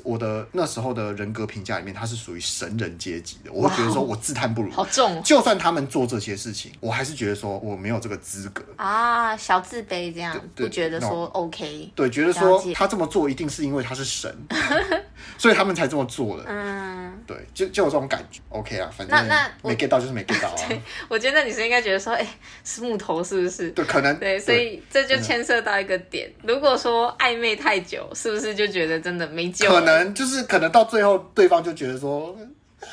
[0.03, 3.51] 我的那时候的人格评价里面，他是属于神人阶级的。
[3.51, 5.21] 我会觉得说我自叹不如，好重哦。
[5.25, 11.91] 就算他们做这些事情，我还是觉得说我没有这个资格啊，小自卑这样，对不觉得说 OK？
[11.95, 14.33] 对，觉得说他这么做一定是因为他是神，
[15.37, 16.45] 所以他们才这么做的。
[16.47, 18.39] 嗯，对，就就有这种感觉。
[18.49, 20.55] OK 啊，反正那那没 get 到就是没 get 到啊。
[20.67, 22.25] 对，我觉得那女生应该觉得说，哎，
[22.63, 23.69] 是木头是不是？
[23.71, 26.31] 对，可能对，所以这就牵涉到一个点。
[26.43, 29.80] 如果说暧昧太久，是不是就觉得真的没救？
[29.81, 32.35] 可能就是可能到最后，对方就觉得说，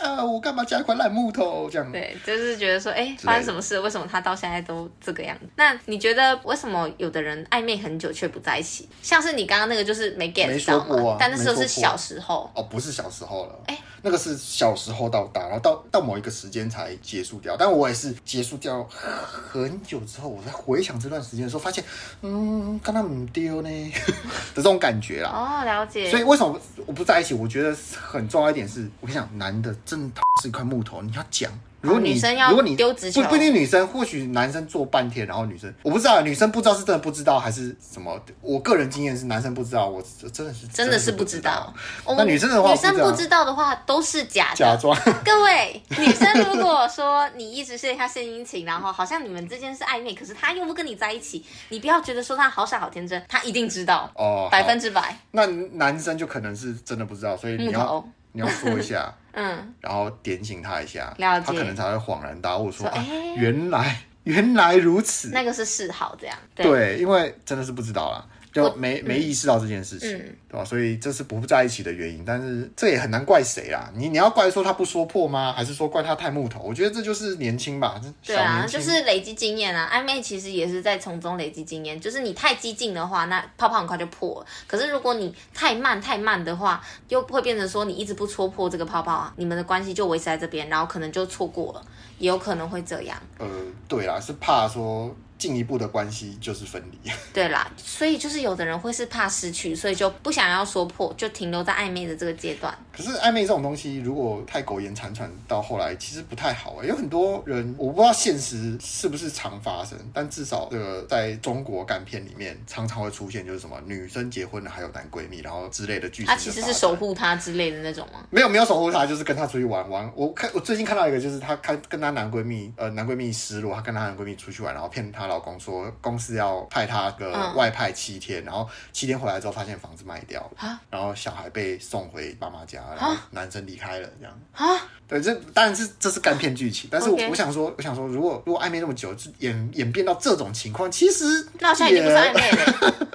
[0.03, 1.92] 啊，我干嘛加一块烂木头这样？
[1.92, 3.79] 对，就是觉得说，哎，发生什么事？
[3.81, 5.46] 为什么他到现在都这个样子？
[5.57, 8.88] 那你觉得为什么有的人暧昧很久却不在一起？
[9.03, 11.16] 像是你刚刚那个，就是没 get 到嘛？
[11.18, 13.79] 但那时候是小时候哦，不是小时候了，哎。
[14.02, 17.56] 那个是小时候到大，然后到到某一个时间才结束掉。
[17.56, 21.82] 但我也是结束掉很久之后，我在回想这段时间的时候，发现，
[22.22, 23.68] 嗯，跟他们丢呢
[24.54, 25.30] 的这种感觉啦。
[25.30, 26.11] 哦，了解。
[26.11, 27.34] 所以为什么我不在一起？
[27.34, 31.50] 我觉得很重要一点是，我跟你讲，男的真的是一块木头，你要讲。
[31.81, 38.21] 如果你、哦、女生要如果你丢直球，不不一定女生，或许男生做半天，然后女生我不知道，女生不知道是真的不知道还是什么。
[38.41, 41.73] 我个人经验是男生不知道，我真的是真的是不知道。
[42.17, 44.97] 那女生的话，女生不知道的话都是假的假装。
[45.25, 55.17] 各位女生，如果说你一直是他献殷勤，然后好像你们之间是暧昧，可是他又不跟你在一起，你不要觉得说他好傻好天真，他一定知道哦，百分之百。
[55.31, 59.14] 那男生就可能是真的不知道，所以你要你要说一下。
[59.40, 68.27] 嗯，然后点醒他一下，他可能才会恍然大悟，说：“哎，原来原来如此。”那个是示好，这样对，因为真的是不知道啦。
[68.52, 70.64] 就没没意识到这件事情，嗯、对吧？
[70.64, 73.90] 所以这是不在一起的原因，但是这也很难怪谁啦。
[73.94, 75.52] 你你要怪说他不说破吗？
[75.52, 76.61] 还是说怪他太木头？
[76.64, 78.00] 我觉得这就是年轻吧。
[78.24, 79.90] 对啊，就是累积经验啊。
[79.92, 82.00] 暧昧其实也是在从中累积经验。
[82.00, 84.46] 就是你太激进的话，那泡泡很快就破了。
[84.66, 91.82] 可是如果你太慢太慢的话，又会变成说你一直不戳破这个泡泡啊，你们的关系就维持在这边，然后可能就错过了，
[92.18, 93.16] 也有可能会这样。
[93.38, 93.46] 呃，
[93.87, 95.14] 对啦，是怕说。
[95.38, 102.77] 进一步的关系就是分离， 对啦，所以就是有的人会是怕失去，所以就不想要说破，就停留在暧昧的这个阶段。
[102.92, 106.83] 可是暧昧这种东西，如果太苟延残喘，到后来其实不太好。
[106.83, 116.27] 有很多人，我不知道现实是不是常发生，但至少这个在中国港片里面常常会出现，就是什么女生结婚了还有男闺蜜，然后之类的剧情。
[116.27, 118.24] 他其实是守护她之类的那种吗？
[118.31, 120.11] 没有没有守护她，就是跟她出去玩玩。
[120.16, 125.88] 我看我最近看到一个，就是她看跟她男闺蜜，呃，男闺蜜失落，她跟她男闺蜜出去玩，然后骗她老公说。
[126.01, 134.41] 公司要派他个外派七天，嗯、然后七天回来之后发现房子卖掉了，然后小孩被送回爸妈家，然后男生离开了，这样。
[134.53, 141.25] 蛤对，这当然是这是干片剧情，但是我.我想说，我想说，如果如果暧昧那么久，就演演变到这种情况，其实
[141.59, 143.09] 那现在已经不是暧昧了，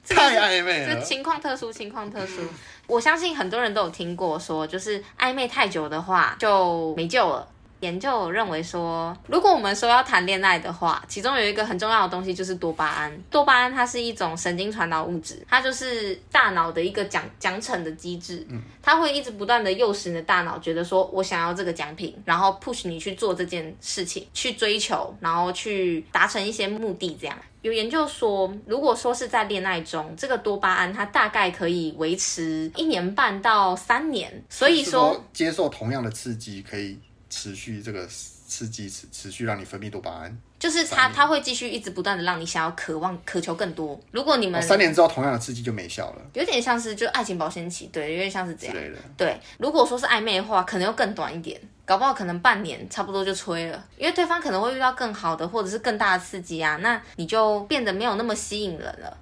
[0.08, 2.42] 太暧昧了，情况特殊，情况特殊。
[2.86, 7.46] 我相信很多人都有听过说，就是暧昧太久的话就没救了。
[7.80, 13.22] 研究认为说，如果我们说要谈恋爱的话，其中有一个很重要的东西就是多巴胺。
[13.30, 18.44] 多巴胺它是一种神经传导物质，它就是大脑的一个奖奖惩的机制。
[18.50, 27.16] 嗯，它会一直不断的诱使你的大脑觉得说，我想要这个奖品，然后 push 你去做这件事情，去追求，然后去达成一些目的。
[27.20, 34.44] 这样有研究说，如果说是在恋爱中，这个多巴胺它大概可以维持一年半到三年。
[34.48, 36.98] 所以说，说接受同样的刺激可以。
[37.30, 43.98] 持续这个刺激，持持续让你分泌多巴胺，就是它，它会继续一直不断的让你想要渴望、渴求更多。
[44.10, 48.76] 如果你们、哦、三年之后同样的刺激就没效了，有点像是就爱情保鲜期，对，有点像是这样。
[49.16, 59.16] 对，如果说是暧昧的话，可能要更短一点，搞不好可能半年差不多就吹了，因为对方可能会遇到更好的或者是更大的刺激啊，那你就变得没有那么吸引人了。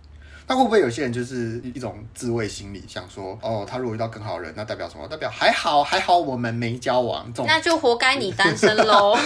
[0.49, 5.07] 那会不会有些人就是一种自慰心理，想说哦，他如果遇到更好的人，那代表什么？
[5.09, 9.17] 代表还好还好我们没交往，那就活该你单身喽。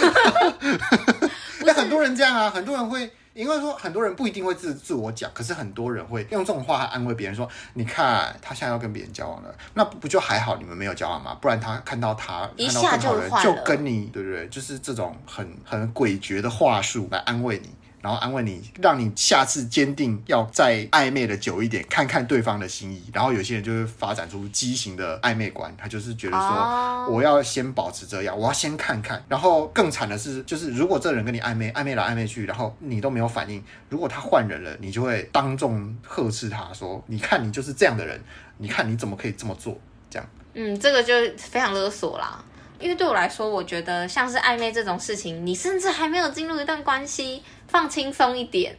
[1.63, 11.37] 那很多人这样啊，很多人会，因为说很多人不一定会自自我讲，可是很多人会用这种话来安慰别人说，你看他现在要跟别人交往了，那不就还好你们没有交往吗？
[11.39, 13.09] 不然他看到他一下就
[13.43, 14.47] 就跟你，对不对？
[14.47, 17.69] 就是这种很很诡谲的话术来安慰你。
[18.01, 23.03] 然后安慰你，让你下次坚定要再暧昧的久一点，看看对方的心意。
[23.13, 29.23] 然后有些人就会发展出畸形的暧昧观，他就是觉得说，我要先保持这样，我要先看看。
[29.29, 38.19] 然后更惨的是，就是如果这人跟你暧昧，暧昧来暧昧去，然后你都没有反应，如果他换人了，你就会当众呵斥他说：“你看你就是这样的人，
[38.57, 39.77] 你看你怎么可以这么做？”
[40.09, 42.43] 这样，嗯，这个就非常勒索啦。
[42.79, 48.77] 因为对我来说，我觉得像是暧昧这种事情，你甚至还没有进入一段关系，放轻松一点。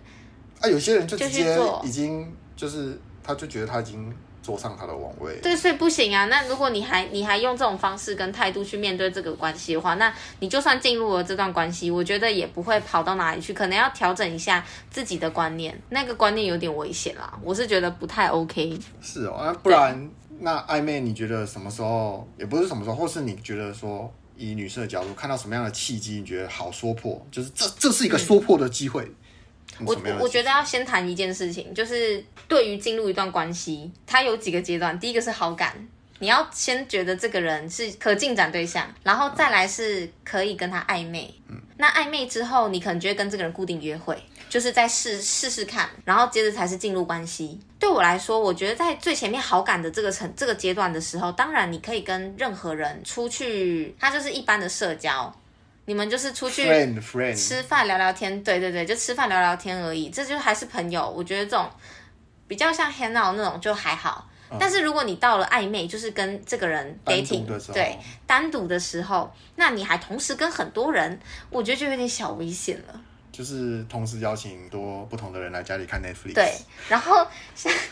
[0.60, 5.34] 啊，有些人就直接已经就是，他就觉得他已经坐上他的王位。
[5.40, 6.26] 对，所以不行啊。
[6.26, 13.54] 那如果你还你还用这种方式跟态度去面对这个关系的话，那你就算进入了这段关系，我觉得也不会跑到哪里去。
[13.54, 17.38] 可能要调整一下自己的观念，那个观念有点危险啦。
[17.42, 18.78] 我是觉得不太 OK。
[19.00, 22.28] 是哦，啊，不然那暧昧，你觉得什么时候？
[22.38, 27.24] 也不是什么时候，或是你觉得说，以女生的角度看到什么样的契机，你觉得好说破？
[27.30, 29.02] 就是这这是一个说破的机会。
[29.04, 29.14] 嗯
[29.86, 34.96] 我我觉得要先谈一件事情，就是对于进入一段关系，它有几个阶段。
[35.00, 35.74] 第一个是好感，
[36.18, 41.34] 你要先觉得这个人是可进展对象，然后再来是可以跟他暧昧。
[41.48, 47.58] 嗯，那暧昧之后，你可能就会跟这个人固定约会，就是再试试试看，然后接着才是进入关系。
[47.78, 55.34] 对我来说，我觉得在最前面好感的这个层这个阶段的时候，当然你可以跟任何人出去，它就是一般的社交。
[55.86, 56.66] 你们就是出去
[57.34, 61.08] 吃饭聊聊天，对对对，就吃饭聊聊天而已，这就还是朋友。
[61.08, 61.66] 我觉得这种
[62.46, 64.28] 比较像 hang out 那种就还好。
[64.50, 73.00] 嗯、但是如果你到了暧昧，就是跟这个人 dating，对，单独的时候，那你还同时跟很多人，我觉得就有点小危险了。
[73.32, 76.54] 就是同时邀请多不同的人来家里看 Netflix，对，
[76.88, 77.72] 然后像。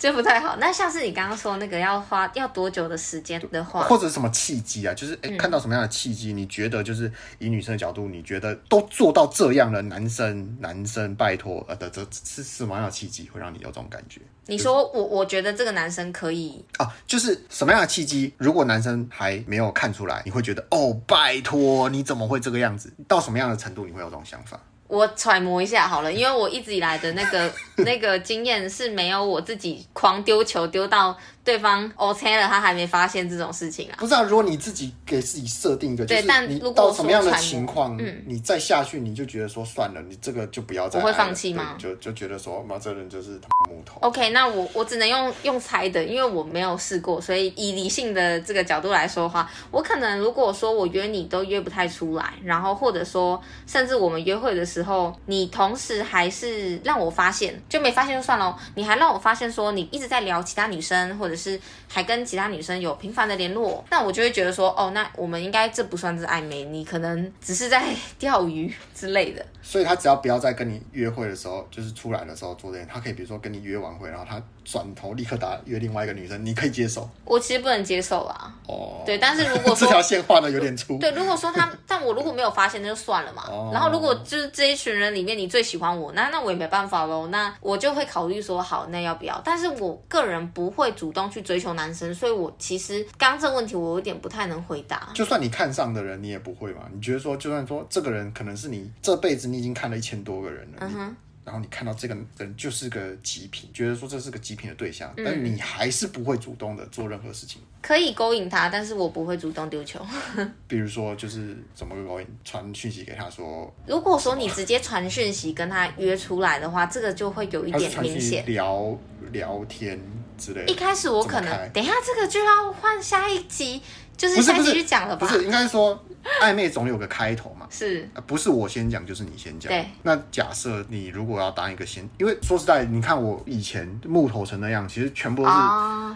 [0.00, 0.56] 这不太好。
[0.56, 4.94] 那像是你刚刚说那个要花要多久的时间的话，或者什么契机啊？
[4.94, 6.32] 就是哎，嗯、看到什么样的契机？
[6.32, 14.22] 你觉得就是以女生的角度，你觉得都做到这样了，男生男生拜托呃的这是什么样的契机会让你有这种感觉？
[14.46, 18.32] 你说我我觉得这个男生可以啊，就是什么样的契机？
[18.38, 22.90] 如果男生还没有看出来，你会觉得哦，拜托你怎么会这个样子？
[23.06, 24.58] 到什么样的程度你会有这种想法？
[24.90, 27.50] 我揣摩一下好了，因为我一直以来的那个
[27.86, 31.16] 那个经验是没有我自己狂丢球丢到。
[31.42, 33.96] 对方 OK 了，他还没发现这种事情啊？
[33.98, 41.00] 不是啊，如果你自己给自己设定一个，对，但如果到什么样的情况，嗯，你再下去，你就觉得说算了，你这个就不要再。
[41.00, 41.74] 我会放弃吗？
[41.78, 43.98] 就就觉得说，妈，这人就是木头。
[44.00, 69.44] OK，那我我只能用用猜的，因为我没有试过，所以以理性的这个角度来说的话，我可能如果说我约你都约不太出来，然后或者说甚至我们约会的时候，你同时还是让我发现，就没发现就算了，你还让我发现说你一直在聊其他女生，或者是还跟其他女生有频繁的联络，那我就会觉得说，哦，那我们应该这不算是暧昧，你可能只是在钓鱼之类的。
[69.62, 77.08] 所以他只要不要在跟你约会的时候，就是出来的时候做这件，他可以比如说跟你约完会，然后他转头立刻打约另外一个女生，你可以接受？
[77.24, 78.54] 我其实不能接受啊。
[78.66, 79.02] 哦。
[79.06, 80.98] 对，但是如果说 这条线画的有点粗。
[80.98, 83.44] 对，如果说他， 但我如果没有发现，那就算了嘛。
[83.48, 83.70] 哦。
[83.72, 87.28] 然后如果就是这一群人里面你最喜欢我，那那我也没办法喽。
[87.28, 89.40] 那我就会考虑说，好，那要不要？
[89.44, 95.10] 但是我个人不会主动去追求男生，所以我其实刚刚这个问题我有点不太能回答。
[95.14, 96.82] 就算你看上的人，你也不会嘛？
[96.92, 100.40] 你觉得说，就算说这个人可能是你这辈子你已经看了一千多。
[100.40, 101.16] 个人了，嗯哼，
[101.50, 107.60] 然后你看到这个人就是个极品，觉得说这是个极品的对象，嗯、但你还是不会主动的做任何事情。
[107.82, 110.00] 可以勾引他，但是我不会主动丢球。
[110.68, 112.26] 比如说，就是怎么个勾引？
[112.44, 113.68] 传讯息给他说。
[113.84, 118.46] 如果说你直接传讯息跟他约出来的话，这个就会有一点明显。
[118.46, 118.96] 聊
[119.32, 120.00] 聊天
[120.38, 120.72] 之类的。
[120.72, 123.82] 一开始我可能等一下，这个就要换下一集。
[124.20, 125.26] 就是先继续讲了吧？
[125.26, 125.98] 不是，应该说
[126.42, 127.66] 暧昧总有个开头嘛。
[127.72, 129.72] 是，不是我先讲，就是你先讲。
[129.72, 129.86] 对。
[130.02, 135.56] 那假设你如果要当一个先，因为说实在，你看我以前木头成那样，其实全部都是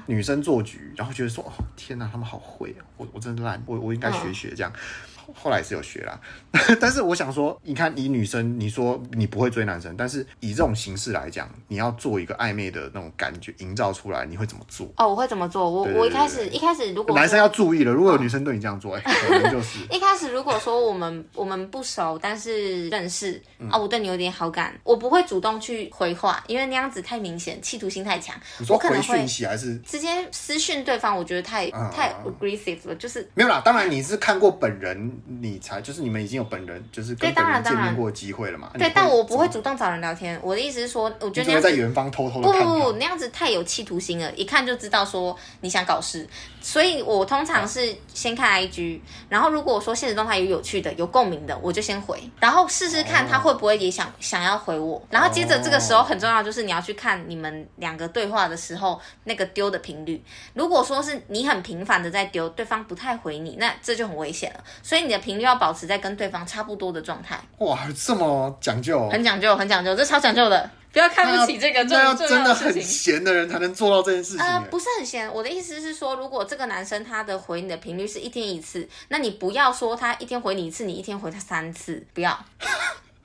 [0.05, 2.85] 女生做局，然后觉得说，哦，天哪，他们好会啊！
[2.99, 4.71] 我我真的烂，我我应该学学这样。
[5.33, 6.19] 后来是有学啦，
[6.81, 14.87] 但是我想说，你看以女生，你说你不会追男生，但是以这种形式来讲，你要做一个暧昧的那种感觉营造出来，你会怎么做？
[14.97, 15.71] 哦，我会怎么做？
[15.71, 28.35] 我我一开始一开始如果男生要注意了，如果有女生对你这样做，哎、哦，可能就是 一开始如果说我们我们不熟，但是认识啊、我对你有点好感，我不会主动去回话，因为那样子太明显，企图心太强。
[28.59, 31.17] 你说回讯息还是直接私讯对方？
[31.17, 33.63] 我觉得太、嗯、太 aggressive 了，就是没有啦。
[33.65, 36.05] 当然你是看过本人，你才就是。
[36.05, 38.71] 你们已经有本人，就是跟本人见面过机会了嘛？
[38.79, 40.39] 对，但我不会主动找人聊天。
[40.43, 42.53] 我的意思是说，我觉得那样在远方偷偷的。
[42.53, 46.29] 不不不，那样子太有企图心了，一看就知道说你想搞事。
[46.61, 49.01] 所以我通常是先看 IG，
[49.31, 55.03] 然后如果说现实动态有有趣的、有共鸣的，我就先回，然后试试看他会不会也想想要回我。
[55.09, 60.23] 然后接着这个时候很重要，就是你要去看你们两个对话的时候那个丢的频率。
[60.53, 64.65] 如果说是你很频繁的在丢，对方不太回你，那这就很危险了。
[64.83, 67.39] 所以你的频率要保持在跟对方差不多的状态。
[67.59, 69.09] 哇，这么讲究？
[69.11, 70.71] 很讲究，很讲究，这超讲究的。
[70.93, 74.47] 不要看不起这个重要的真的很闲的人才能做到这件事情。
[74.47, 82.39] 呃，不是很闲，我的意思是说，如果这个男生他的回你的频率是一天一次，那你不要说他一天回你一次，你一天回他三次，不要。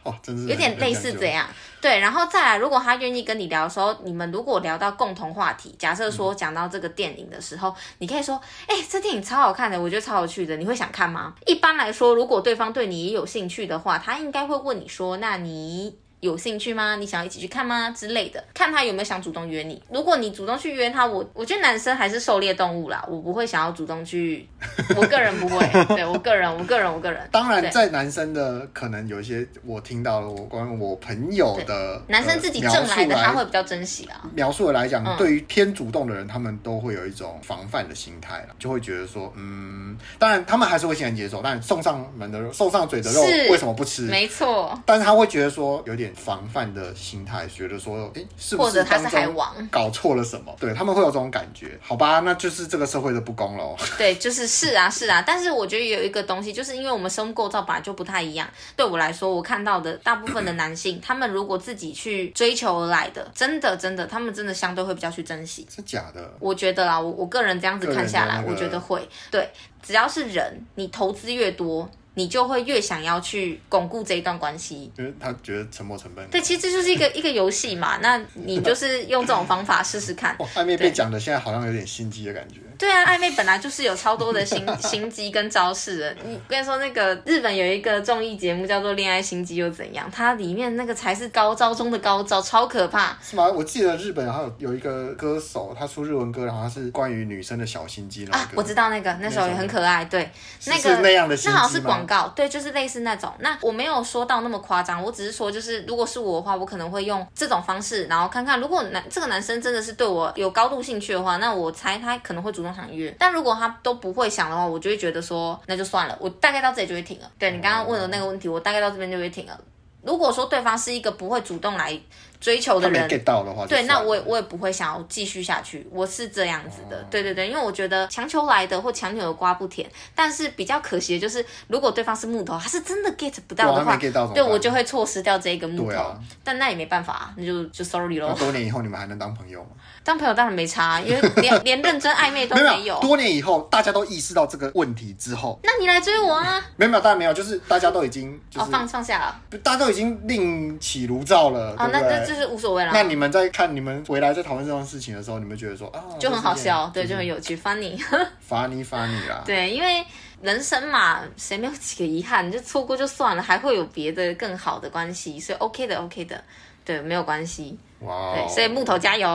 [0.03, 1.47] 哦，真是有点类似这样。
[1.81, 11.33] 对，然后再来，如果他愿意跟你聊的时候，你们如果聊到共同话题，假设说讲到这个电影的时候，嗯、你可以说，哎，这电影超好看的，我觉得超有趣的，你会想看吗？
[11.45, 15.97] 一般来说，如果对方对你也有兴趣的话，他应该会问你说，那你。
[16.19, 16.95] 有兴趣吗？
[16.97, 17.89] 你想要一起去看吗？
[17.91, 19.81] 之类的，看他有没有想主动约你。
[19.89, 24.45] 如果你主动去约他，我我觉得男生还是狩猎动物啦，我不会想要主动去。
[24.97, 25.65] 我个人不会，
[25.95, 27.27] 对我个人，我个人，我个人。
[27.31, 34.21] 当然，在男生的可能有一些我听到了，我关于我朋友的男生自己挣来的，他会比较珍惜啊。
[34.33, 44.01] 描述的来讲，对于偏主动的人，他们都会有一种防范的心态了，就会觉得说，嗯，当然他们还是会欣然接受，但送上门的肉，送上嘴的肉，为什么不吃？
[44.03, 44.77] 没错。
[44.85, 46.08] 但是他会觉得说有点。
[46.15, 50.55] 防范的心态，觉得说，哎、欸，是不是当中搞错了什么？
[50.59, 51.77] 对，他们会有这种感觉。
[51.81, 53.75] 好吧，那就是这个社会的不公喽。
[53.97, 55.23] 对，就是是啊，是啊。
[55.25, 58.47] 但是我觉得有一个东西，就是因为我们生物构造本来就不太一样。
[58.75, 65.67] 对我来说，我看到的大部分的男性，他们如果自己去追求而来的，真的真的，他们真的相对会比较去珍惜。
[65.73, 66.33] 是假的？
[66.39, 69.07] 我觉得啦，我我个人这样子看下来，那个、我觉得会。
[69.31, 69.49] 对，
[69.81, 71.89] 只要是人，你投资越多。
[72.15, 76.27] 你就会越想要去巩固这一段关系，因为他觉得沉没成本。
[76.29, 77.97] 对，其实这就是一个 一个游戏嘛。
[77.97, 80.35] 那你就是用这种方法试试看。
[80.55, 82.59] 暧昧被讲的现在好像有点心机的感觉。
[82.79, 86.15] 对啊，暧昧本来就是有超多的心 心机跟招式的。
[86.25, 93.17] 你跟你说，那个日本有一个综艺节目叫做《恋爱心机又怎样》，它里面那个才是高招中的高招，超可怕。
[93.21, 93.45] 是吗？
[93.53, 98.37] 我记得日本还有有一个歌手，他出日文歌，然后他是关于女生的小心机那个。
[98.37, 100.05] 啊，我知道那个，那时候也很可爱。
[100.05, 100.31] 对，
[100.67, 101.49] 那个是那样的心机？
[101.49, 103.29] 那好像是广告，对，就是类似那种。
[103.39, 113.15] 那我没有说到那么夸张，我只是说，就是如果是我的话，我可能会用这种方式，然后看看，如果男这个男生真的是对我有高度兴趣的话，那我猜他可能会主动想约。
[113.19, 117.31] 但如果他都不会想的话，我就会觉得说那就算了，我大概到这里就会停了。
[117.37, 119.59] 对，你刚刚问的那个问题，我大概到这边就会停了。
[120.01, 121.99] 如果说对方是一个不会主动来
[122.39, 125.85] 追求的人，没 get 到的话，对，那我也我也不会想要继续下去。
[125.91, 129.89] 我是这样子的，哦、对对对，因为我觉得强求来的或强扭的瓜不甜。
[130.15, 133.97] 但是比较可惜的就是，如果对方是木头，他是真的 get 不到的话，
[134.33, 135.97] 对我就会错失掉这一个木头。
[135.99, 138.33] 啊、但那也没办法，那就就 sorry 咯。
[138.39, 139.69] 多年以后你们还能当朋友吗？
[140.03, 142.99] 当朋友当然没差，因为连 连认真暧昧都没有，没有。
[143.01, 146.59] 多年以后，大家都意识到这个问题之后，那你来追我啊？
[146.77, 152.91] 没有没有，当然没有，就是大家都已经、就是、哦放放下了，大家都已经另起炉灶了，哦，对对那这就是无所谓啦。
[152.93, 157.99] 那你们在看你们回来在讨论这种事情的时候，你们觉得说啊，就很好笑，对，就很有趣， funny，funny
[158.47, 159.41] funny, funny 啦。
[159.45, 160.05] 对，因为
[160.41, 162.47] 人生嘛，谁没有几个遗憾？
[162.47, 166.43] 你就错过就算了，还会有别的更好的关系，所以 OK 的，OK 的，
[166.85, 167.77] 对，没有关系。
[167.99, 169.27] 哇 Wow，所以木头加油，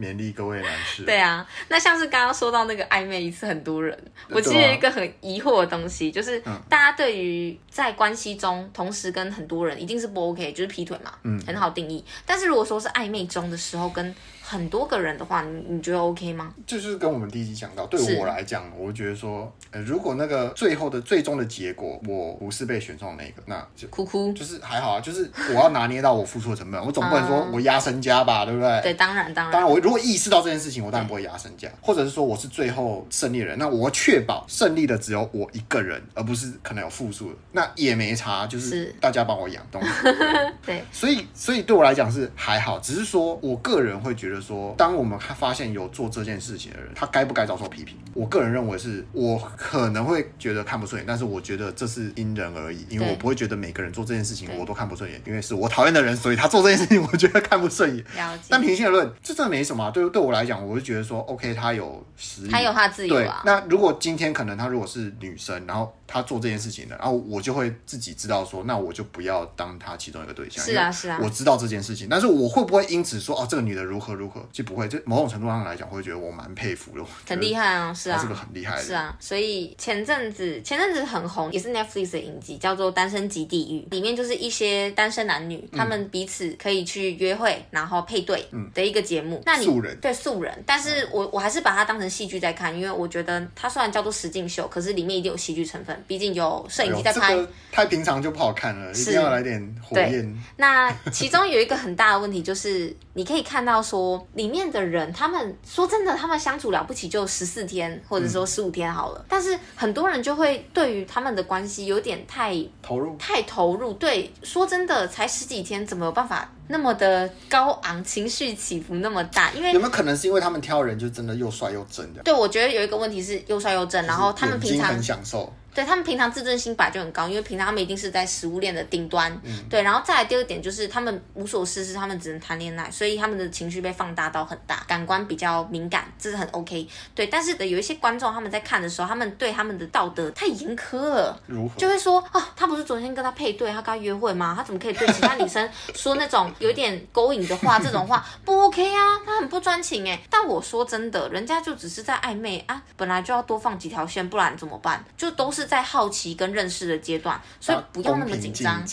[0.00, 1.04] 勉励各位男士。
[1.04, 3.96] 对啊，那像是刚刚说到那个暧昧一次很多人，
[4.30, 12.02] 我其实有一个很疑惑的东西，就是大家对于在关系中同时跟很多人一定是不 OK，就是劈腿嘛，嗯，很好定义。
[12.24, 14.14] 但是如果说是暧昧中的时候跟
[14.50, 16.52] 很多个人的话，你你觉得 OK 吗？
[16.66, 28.80] 就是跟我们第一集讲到，对我来讲，是我觉得说，呃，如果那个最后的最终的结果，我不是被选中的那个，那就哭哭，就是还好啊，就是我要拿捏到我付出的成本，我总不能说我压身家吧，对不对？
[28.82, 29.52] 对，当然当然。
[29.52, 39.88] 当然，我如果意识到这件事情，我当然不会压身家，或者是说我是最后胜利人，那我确保胜利的只有我一个人，而不是可能有负数的，那也没差，就是大家帮我养东西。
[40.66, 47.96] 对，所以所以对我来讲是还好，只是说我个人会觉得说，当我们他发现有做这件事情的人，他该不该遭受批评？
[48.14, 58.04] 我个人认为是，我可能会觉得看不顺眼，但是我觉得这是因人而异，因为我不会觉得每个人做这件事情我都看不顺眼，因为是我讨厌的人，所以他做这件事情我觉得看不顺眼。
[58.48, 59.90] 但平心而论，这真的没什么啊。
[59.90, 63.40] 对对我来讲，我就觉得说，OK，他有实力，他有他自由啊。
[63.44, 70.64] 对，那如果今天可能他如果是女生，然后他做这件事情的，然后我就会自己知道说，那我就不要当他其中一个对象。
[70.64, 71.18] 是啊，是啊。
[71.22, 74.88] 我知道这件事情，但是我会不会因此说，哦，这个女的如何如何，就不会。
[74.88, 79.16] 就某种程度上来讲，我会觉得我蛮佩服的，很厉害啊，是啊，是个很厉害的，是啊。
[79.20, 89.42] 所以前阵子前阵子很红，也是 Netflix 的影集，叫做《单身即地狱》，里面就是一些单身男女，他们彼此可以去约会，然后配对的一个节目。
[89.46, 97.38] 那你素人对素人，但是我我还是把它当成戏剧在看，因为我觉得它虽然叫做实境秀，可是里面一定有戏剧成分，毕竟有摄影机在拍。
[97.70, 100.36] 太平常就不好看了，一定要来点火焰。
[100.56, 109.18] 那其中有一个很大的问题就是，你可以看到说里面的人，他们说真的，他们相处了不起就十四天，或者说十五天好了。
[109.20, 113.92] 嗯、但是很多人就会对于他们的关系有点太投入，太投入。
[113.94, 119.50] 对，说真的，才十几天，怎么有办法那么的高昂，情绪起伏那么大？
[119.52, 122.22] 因为有没有可能是因为他们挑人就真的又帅又正的？
[122.22, 125.52] 对，我觉得有一个问题是又帅又正，然后他们平常很享受。
[125.74, 129.32] 对，他们平常自尊心本来就很高，因为平常他们一定是在食物链的顶端。
[129.44, 136.86] 嗯、对，然后再来第二点就是他们无所事事，他们只能谈恋爱，所以他们的情绪被放大到很大，感官比较敏感，这是很 OK。
[137.14, 141.74] 对，但是的有一些观众他们在看的时候，他们对他们的道德太严苛了，如何？
[141.78, 144.54] 就会说啊，他不是昨天跟他配对，他跟他约会吗？
[144.56, 147.78] 他怎么可以对其他女生说那种有点勾引的话？
[147.78, 150.20] 这种话 不 OK 啊，他很不专情哎。
[150.28, 155.04] 但我说真的，人家就只是在暧昧啊，本来就要多放几条线，不然怎么办？
[155.16, 158.84] 就都是在好奇跟认识的阶段，所以不要那么紧张。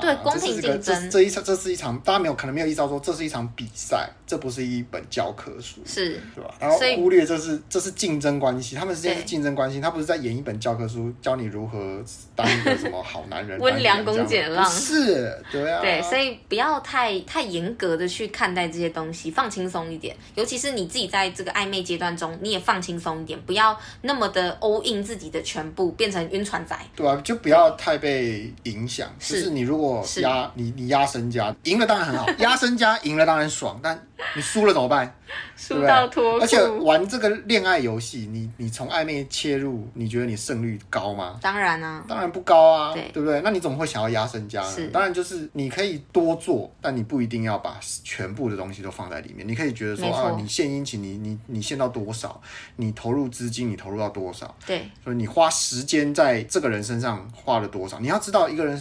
[0.00, 1.10] 对，公平竞争。
[1.10, 6.52] 这这一场，这是一场，大家没有可能没有意识到说，这是一场比赛，这不是一本教科书，是，对吧？
[6.58, 12.02] 然后忽略这是这是竞争关系，他们之间是竞争关系，他不是在演一本教科书，教你如何
[12.34, 29.08] 当一个什么好男人， 温良恭俭让，是，对啊，对，所以不要太太严格的去看待这些东西，放轻松一点，尤其是你自己在这个暧昧阶段中，你也放轻松一点，不要那么的 all in 自己的全部，变成晕船仔，对啊，就不要太被影响。
[29.20, 33.96] 就是你如果压你你压身家，赢了当然很好， 压身家赢了当然爽，但
[34.34, 35.14] 你输了怎么办？
[35.56, 36.40] 输到脱裤。
[36.42, 41.38] 而且玩这个恋爱游戏，你你从暧昧切入，你觉得你胜率高吗？
[41.42, 43.40] 当然啊，当然不高啊，对，对不对？
[43.42, 44.70] 那你怎么会想要压身家呢？
[44.70, 49.46] 是，当然就是你可以多做，但你不一定要把全部的东西都放在里面。
[49.46, 52.40] 你可以觉得说啊，你献殷勤，你你你献到多少？
[52.76, 54.54] 你投入资金，你投入到多少？
[54.66, 57.98] 对，所以你花时间在这个人身上花了多少？
[58.00, 58.80] 你要知道一个人。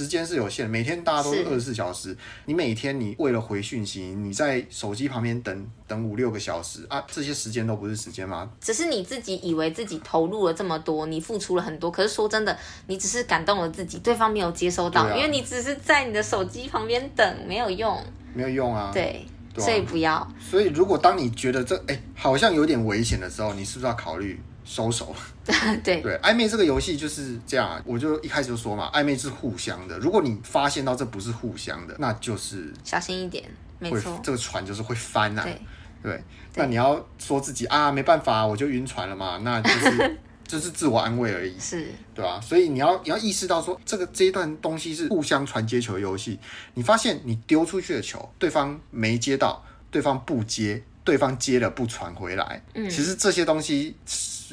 [0.00, 2.16] 时间是有限，每天大家都是二十四小时。
[2.46, 8.50] 你每天你为了回讯息，你在手机旁边等等五六个小时啊，这些时间都不是时间吗？
[8.62, 18.90] 只是你自己以为自己投入了这么多，你付出了很多，可是说真的，你只是感动了自己，对方没有接收到，啊、因为你只是在你的手机旁边等，没有用，没有用啊。
[18.94, 20.26] 对，对啊、所以不要。
[20.40, 24.40] 所以如果当你觉得这哎、欸、好像有点危险的时候，你是不是要考虑？
[24.70, 25.12] 收手，
[25.82, 29.98] 对对，暧昧这个游戏就是这样，我就一开始就说嘛，暧昧是互相的。
[29.98, 33.44] 如果你发现到这不是互相的，那就是小心一点，
[33.80, 35.42] 没错，这个船就是会翻啊。
[35.42, 35.60] 对，
[36.04, 42.40] 对，那你要说自己啊，没办法，我就晕船了嘛，那就是 就是自我安慰而已，是，对吧？
[42.40, 46.38] 所以你要你要意识到说，这个这一段东西是互相传接球的游戏。
[46.74, 53.96] 你发现你丢出去的球，对方没接到，对方不接，对方接了不传回来，嗯，其实这些东西。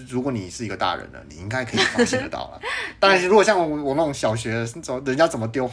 [0.07, 2.61] 如果你是一个大人了，你应该可以发现得到了。
[3.01, 4.63] 当然，如果像我我那种小学，
[5.03, 5.65] 人家怎么丢，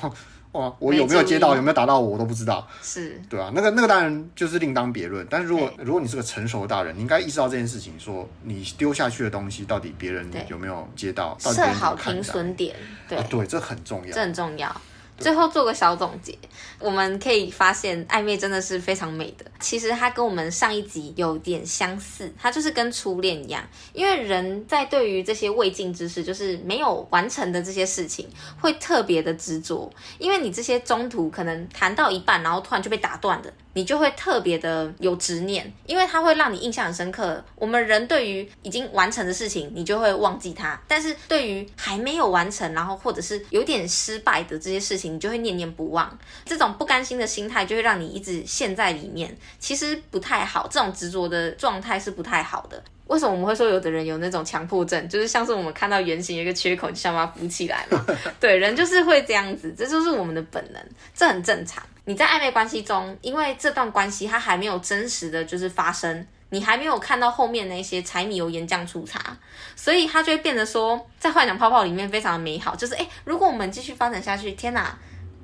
[0.53, 2.67] 哇，我有没有接到，有没有打到我，我都不知道。
[2.81, 5.27] 是，对啊，那个那个当然就是另当别论。
[5.29, 12.75] 但是如果如果你是个成熟的大人，你应该意识到这件事情，说你丢下去的东西到底别人有没有接到，设好停损点，
[13.07, 14.81] 对、啊、对，这很重要，这很重要。
[15.19, 16.37] 最后做个小总结，
[16.79, 19.45] 我们可以发现暧昧真的是非常美的。
[19.61, 23.63] 其实它跟我们上一集有点相似，它就是跟初恋一样，
[23.93, 28.29] 因为人在对于这些未尽之事，就是没有完成的这些事情，
[28.61, 29.91] 会特别的执着。
[30.19, 33.53] 因为你这些中途可能谈到一半，然后突然就被打断的。
[33.75, 37.45] 你就会特别的有执念，因为它会让你印象很深刻。
[37.57, 46.19] 我们人对于已经完成的事情，你就会忘记它；但是对于还没有完成，然后或者是有点失败的这些事情，你就会念念不忘。
[46.45, 49.37] 这种不甘心的心态，就会让你一直陷在里面。
[49.59, 52.83] 其实不太好，这种执着的状态是不太好的。
[53.07, 55.09] 为什么我们会说有的人有那种强迫症？
[55.11, 58.03] 就是像是我们看到圆形有一个缺口，你就想把它补起来嘛？
[58.41, 60.83] 对，人就是会这样子，这就是我们的本能，
[61.15, 61.83] 这很正常。
[62.07, 69.37] 你在暧昧关系中，因为这段关系它还没有真实的就是发生，你还没有看到后面那些柴米油盐酱醋茶，
[69.75, 72.77] 所以它就会变得说，在幻想泡泡里面非常的美好。
[72.77, 74.97] 就是诶，如果我们继续发展下去，天哪！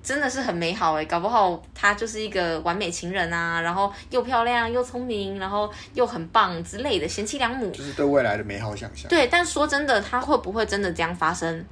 [0.02, 9.10] 真的是很美好诶，搞不好他就是一个完美情人啊，然后又漂亮又聪明，然后又很棒之类的贤妻良母，就是对未来的美好想象。
[9.10, 11.66] 对，但说真的，他会不会真的这样发生，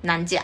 [0.00, 0.42] 难讲。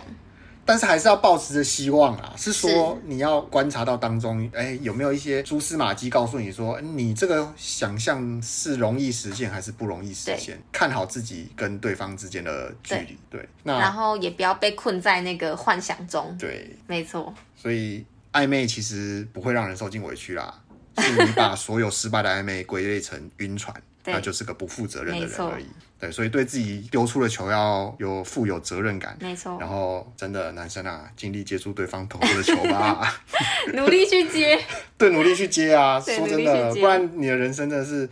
[0.66, 10.60] 但是还是要抱持着希望啊，是说你要观察到当中，哎、欸，有没有一些蛛丝马迹告诉你说，你这个想象是容易实现还是不容易实现？
[10.72, 13.48] 看好自己跟对方之间的距离，对。
[13.62, 16.36] 那然后也不要被困在那个幻想中。
[16.38, 17.32] 对，没错。
[17.56, 20.62] 所以暧昧其实不会让人受尽委屈啦，
[20.98, 23.74] 是你把所有失败的暧昧归类成晕船。
[24.06, 25.66] 那就是个不负责任的人而已。
[25.98, 29.16] 对，所以对自己丢出的球要有负有责任感。
[29.20, 29.56] 没错。
[29.58, 33.14] 然后，真的男生啊，尽力接住对方投出的球吧。
[33.72, 34.58] 努力去接。
[34.98, 35.98] 对，努力去接啊！
[36.00, 38.08] 说真的，不然你的人生真的是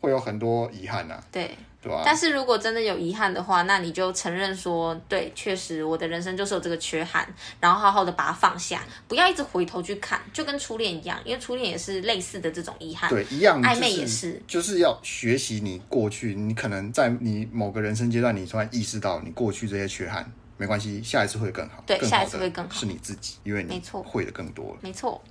[0.00, 1.22] 会有很多遗憾呐。
[1.30, 1.50] 对。
[1.86, 2.02] 对吧、啊？
[2.04, 25.22] 但是如果真的有遗憾的话，那你就承认说，对，确实我的人生就是有这个缺憾，然后好好的把它放下，不要一直回头去看，就跟初恋一样，因为初恋也是类似的这种遗憾，对，一样，暧昧也是，就是要学习你过去，你可能在你某个人生阶段，你突然意识到你过去这些缺憾，没关系，下一次会更好，对，下一次会更好，是你自己，因为你会的更多了，没错。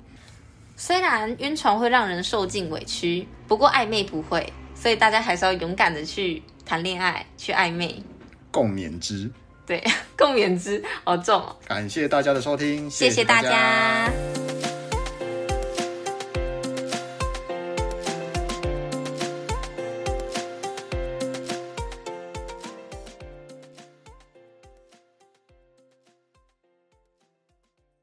[0.78, 8.04] 虽然晕船会让人受尽委屈，不过暧昧不会，所以大家还是要勇敢的去谈恋爱，去暧昧，
[8.52, 9.32] 共勉之。
[9.66, 9.84] 对，
[10.16, 11.56] 共勉之，好重哦。
[11.68, 13.42] 感谢大家的收听，谢谢大家。
[13.42, 14.45] 谢谢大家。